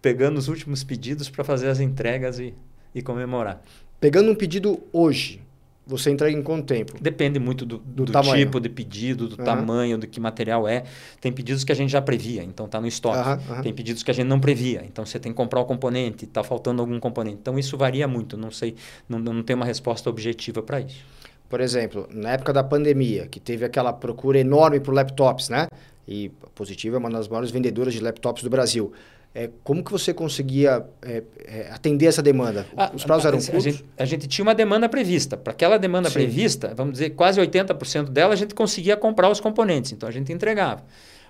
pegando 0.00 0.38
os 0.38 0.48
últimos 0.48 0.84
pedidos 0.84 1.30
para 1.30 1.44
fazer 1.44 1.68
as 1.68 1.80
entregas 1.80 2.38
e, 2.38 2.54
e 2.94 3.00
comemorar. 3.00 3.62
Pegando 4.00 4.30
um 4.30 4.34
pedido 4.34 4.82
hoje, 4.92 5.40
você 5.86 6.10
entrega 6.10 6.36
em 6.36 6.42
quanto 6.42 6.66
tempo? 6.66 6.94
Depende 7.00 7.38
muito 7.38 7.66
do, 7.66 7.78
do, 7.78 8.04
do 8.04 8.22
tipo 8.34 8.60
de 8.60 8.68
pedido, 8.68 9.28
do 9.28 9.38
uhum. 9.38 9.44
tamanho, 9.44 9.98
do 9.98 10.06
que 10.06 10.20
material 10.20 10.68
é. 10.68 10.84
Tem 11.20 11.32
pedidos 11.32 11.64
que 11.64 11.72
a 11.72 11.74
gente 11.74 11.90
já 11.90 12.00
previa, 12.00 12.42
então 12.42 12.66
está 12.66 12.80
no 12.80 12.86
estoque. 12.86 13.50
Uhum. 13.50 13.62
Tem 13.62 13.74
pedidos 13.74 14.02
que 14.02 14.10
a 14.10 14.14
gente 14.14 14.26
não 14.26 14.38
previa, 14.38 14.84
então 14.84 15.04
você 15.04 15.18
tem 15.18 15.32
que 15.32 15.36
comprar 15.36 15.60
o 15.60 15.64
componente, 15.64 16.24
está 16.24 16.44
faltando 16.44 16.80
algum 16.82 16.98
componente. 17.00 17.38
Então 17.40 17.58
isso 17.58 17.76
varia 17.76 18.06
muito, 18.06 18.36
não 18.36 18.50
sei, 18.50 18.76
não, 19.08 19.18
não 19.18 19.42
tem 19.42 19.56
uma 19.56 19.66
resposta 19.66 20.08
objetiva 20.08 20.62
para 20.62 20.80
isso. 20.80 21.04
Por 21.48 21.60
exemplo, 21.60 22.08
na 22.10 22.30
época 22.30 22.52
da 22.52 22.64
pandemia, 22.64 23.26
que 23.26 23.38
teve 23.38 23.64
aquela 23.64 23.92
procura 23.92 24.38
enorme 24.38 24.80
por 24.80 24.94
laptops, 24.94 25.50
né? 25.50 25.66
E 26.06 26.30
a 26.42 26.48
Positivo 26.50 26.96
é 26.96 26.98
uma 26.98 27.10
das 27.10 27.28
maiores 27.28 27.50
vendedoras 27.50 27.92
de 27.92 28.00
laptops 28.00 28.42
do 28.42 28.50
Brasil. 28.50 28.92
É, 29.34 29.48
como 29.64 29.82
que 29.82 29.90
você 29.90 30.12
conseguia 30.12 30.84
é, 31.00 31.22
é, 31.46 31.70
atender 31.72 32.06
essa 32.06 32.22
demanda? 32.22 32.66
Ah, 32.76 32.92
Os 32.94 33.02
prazos 33.02 33.24
eram 33.24 33.38
curtos? 33.38 33.54
A 33.56 33.60
gente, 33.60 33.84
a 33.98 34.04
gente, 34.04 34.28
tinha 34.28 34.42
uma 34.42 34.54
demanda 34.54 34.88
prevista. 34.88 35.36
Para 35.36 35.52
aquela 35.52 35.78
demanda 35.78 36.08
Sim. 36.08 36.14
prevista, 36.14 36.74
vamos 36.74 36.92
dizer, 36.92 37.10
quase 37.10 37.40
80% 37.40 38.10
dela 38.10 38.34
a 38.34 38.36
gente 38.36 38.54
conseguia 38.54 38.96
comprar 38.96 39.30
os 39.30 39.40
componentes, 39.40 39.92
então 39.92 40.06
a 40.06 40.12
gente 40.12 40.30
entregava. 40.32 40.84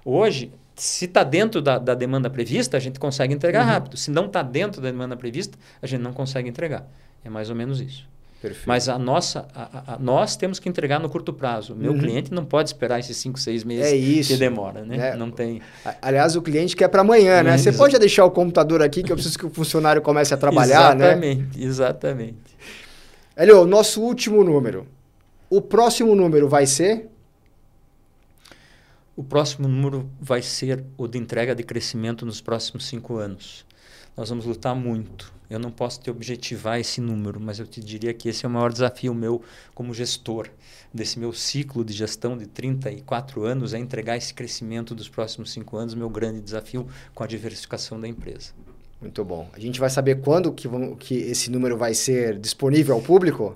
Hoje, 0.04 0.50
se 0.74 1.04
está 1.04 1.22
dentro 1.22 1.62
da, 1.62 1.78
da, 1.78 1.94
demanda 1.94 2.28
prevista, 2.28 2.76
a 2.76 2.80
gente 2.80 2.98
consegue 2.98 3.32
entregar 3.32 3.64
uhum. 3.64 3.70
rápido. 3.70 3.96
Se 3.96 4.10
não 4.10 4.26
está 4.26 4.42
dentro 4.42 4.80
da 4.80 4.90
demanda 4.90 5.16
prevista, 5.16 5.56
a 5.80 5.86
gente 5.86 6.00
não 6.00 6.12
consegue 6.12 6.48
entregar. 6.48 6.88
É 7.24 7.30
mais 7.30 7.50
ou 7.50 7.56
menos 7.56 7.80
isso. 7.80 8.08
Perfeito. 8.42 8.68
Mas 8.68 8.88
a 8.88 8.98
nossa, 8.98 9.46
a, 9.54 9.94
a, 9.94 9.98
nós 10.00 10.34
temos 10.34 10.58
que 10.58 10.68
entregar 10.68 10.98
no 10.98 11.08
curto 11.08 11.32
prazo. 11.32 11.76
Meu 11.76 11.92
uhum. 11.92 11.98
cliente 12.00 12.34
não 12.34 12.44
pode 12.44 12.70
esperar 12.70 12.98
esses 12.98 13.16
5, 13.18 13.38
6 13.38 13.62
meses 13.62 13.92
é 13.92 13.94
isso. 13.94 14.32
que 14.32 14.36
demora, 14.36 14.84
né? 14.84 15.10
É. 15.10 15.16
Não 15.16 15.30
tem. 15.30 15.62
Aliás, 16.02 16.34
o 16.34 16.42
cliente 16.42 16.74
quer 16.74 16.88
para 16.88 17.02
amanhã, 17.02 17.44
né? 17.44 17.56
Você 17.56 17.70
pode 17.70 17.96
deixar 18.00 18.24
o 18.24 18.32
computador 18.32 18.82
aqui 18.82 19.04
que 19.04 19.12
eu 19.12 19.16
preciso 19.16 19.38
que 19.38 19.46
o 19.46 19.50
funcionário 19.50 20.02
comece 20.02 20.34
a 20.34 20.36
trabalhar, 20.36 20.96
exatamente, 20.96 20.98
né? 20.98 21.20
Exatamente, 21.20 21.64
exatamente. 21.64 22.36
Helio, 23.36 23.64
nosso 23.64 24.02
último 24.02 24.42
número. 24.42 24.88
O 25.48 25.60
próximo 25.60 26.12
número 26.16 26.48
vai 26.48 26.66
ser? 26.66 27.08
O 29.14 29.22
próximo 29.22 29.68
número 29.68 30.10
vai 30.20 30.42
ser 30.42 30.82
o 30.98 31.06
de 31.06 31.16
entrega 31.16 31.54
de 31.54 31.62
crescimento 31.62 32.26
nos 32.26 32.40
próximos 32.40 32.88
cinco 32.88 33.18
anos. 33.18 33.64
Nós 34.16 34.28
vamos 34.28 34.44
lutar 34.44 34.74
muito 34.74 35.32
eu 35.52 35.58
não 35.58 35.70
posso 35.70 36.00
te 36.00 36.10
objetivar 36.10 36.80
esse 36.80 36.98
número, 36.98 37.38
mas 37.38 37.58
eu 37.58 37.66
te 37.66 37.78
diria 37.78 38.14
que 38.14 38.28
esse 38.28 38.46
é 38.46 38.48
o 38.48 38.50
maior 38.50 38.72
desafio 38.72 39.14
meu 39.14 39.42
como 39.74 39.92
gestor 39.92 40.48
desse 40.92 41.18
meu 41.18 41.32
ciclo 41.34 41.84
de 41.84 41.92
gestão 41.92 42.38
de 42.38 42.46
34 42.46 43.44
anos 43.44 43.74
é 43.74 43.78
entregar 43.78 44.16
esse 44.16 44.32
crescimento 44.32 44.94
dos 44.94 45.10
próximos 45.10 45.52
cinco 45.52 45.76
anos, 45.76 45.94
meu 45.94 46.08
grande 46.08 46.40
desafio 46.40 46.86
com 47.14 47.22
a 47.22 47.26
diversificação 47.26 48.00
da 48.00 48.08
empresa. 48.08 48.52
Muito 48.98 49.22
bom. 49.24 49.50
A 49.52 49.60
gente 49.60 49.78
vai 49.78 49.90
saber 49.90 50.20
quando 50.22 50.52
que, 50.52 50.66
vão, 50.66 50.94
que 50.96 51.14
esse 51.16 51.50
número 51.50 51.76
vai 51.76 51.92
ser 51.92 52.38
disponível 52.38 52.94
ao 52.94 53.02
público? 53.02 53.54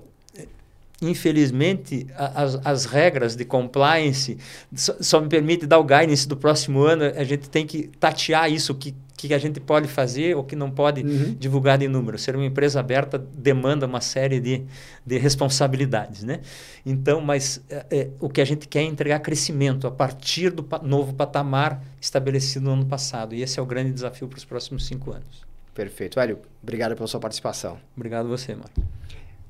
Infelizmente, 1.01 2.07
as, 2.15 2.59
as 2.63 2.85
regras 2.85 3.35
de 3.35 3.45
compliance 3.45 4.37
só, 4.75 4.95
só 4.99 5.21
me 5.21 5.29
permitem 5.29 5.67
dar 5.67 5.79
o 5.79 5.83
guidance 5.83 6.27
do 6.27 6.35
próximo 6.35 6.81
ano. 6.81 7.05
A 7.05 7.23
gente 7.23 7.49
tem 7.49 7.65
que 7.65 7.87
tatear 7.99 8.51
isso, 8.51 8.73
que 8.75 8.93
que 9.17 9.33
a 9.33 9.39
gente 9.39 9.59
pode 9.59 9.87
fazer 9.87 10.37
ou 10.37 10.43
que 10.43 10.55
não 10.55 10.69
pode 10.69 11.01
uhum. 11.01 11.35
divulgar 11.39 11.79
de 11.79 11.87
número. 11.87 12.19
Ser 12.19 12.35
uma 12.35 12.45
empresa 12.45 12.79
aberta 12.79 13.17
demanda 13.17 13.87
uma 13.87 13.99
série 13.99 14.39
de, 14.39 14.63
de 15.03 15.17
responsabilidades, 15.17 16.23
né? 16.23 16.39
Então, 16.85 17.19
mas 17.19 17.59
é, 17.67 17.85
é, 17.89 18.09
o 18.19 18.29
que 18.29 18.39
a 18.39 18.45
gente 18.45 18.67
quer 18.67 18.81
é 18.81 18.83
entregar 18.83 19.19
crescimento 19.19 19.87
a 19.87 19.91
partir 19.91 20.51
do 20.51 20.63
pa 20.63 20.79
novo 20.83 21.15
patamar 21.15 21.83
estabelecido 21.99 22.65
no 22.65 22.73
ano 22.73 22.85
passado. 22.85 23.33
E 23.33 23.41
esse 23.41 23.59
é 23.59 23.61
o 23.61 23.65
grande 23.65 23.91
desafio 23.91 24.27
para 24.27 24.37
os 24.37 24.45
próximos 24.45 24.85
cinco 24.85 25.11
anos. 25.11 25.41
Perfeito. 25.73 26.19
Hélio, 26.19 26.37
obrigado 26.61 26.95
pela 26.95 27.07
sua 27.07 27.19
participação. 27.19 27.79
Obrigado 27.95 28.27
a 28.27 28.29
você, 28.29 28.53
Marco. 28.53 28.81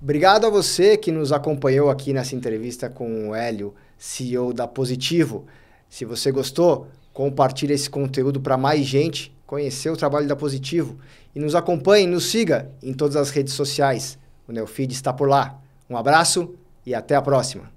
Obrigado 0.01 0.45
a 0.45 0.49
você 0.49 0.95
que 0.95 1.12
nos 1.12 1.34
acompanhou 1.34 1.89
aqui 1.89 2.13
nessa 2.13 2.36
entrevista 2.36 2.89
com 2.89 3.30
o 3.30 3.36
Hélio, 3.36 3.75
CEO 3.97 4.53
da 4.53 4.65
Positivo. 4.65 5.45
Se 5.89 6.06
você 6.06 6.32
gostou, 6.32 6.88
compartilhe 7.12 7.73
esse 7.73 7.89
conteúdo 7.89 8.39
para 8.39 8.56
mais 8.56 8.86
gente 8.86 9.36
conhecer 9.47 9.89
o 9.89 9.97
trabalho 9.97 10.27
da 10.27 10.36
Positivo 10.36 10.97
e 11.33 11.39
nos 11.39 11.55
acompanhe, 11.55 12.05
nos 12.05 12.25
siga 12.25 12.69
em 12.83 12.93
todas 12.93 13.15
as 13.15 13.31
redes 13.31 13.53
sociais. 13.53 14.19
O 14.47 14.51
Neofeed 14.51 14.93
está 14.93 15.12
por 15.12 15.27
lá. 15.27 15.60
Um 15.89 15.97
abraço 15.97 16.53
e 16.86 16.93
até 16.93 17.15
a 17.15 17.21
próxima. 17.21 17.71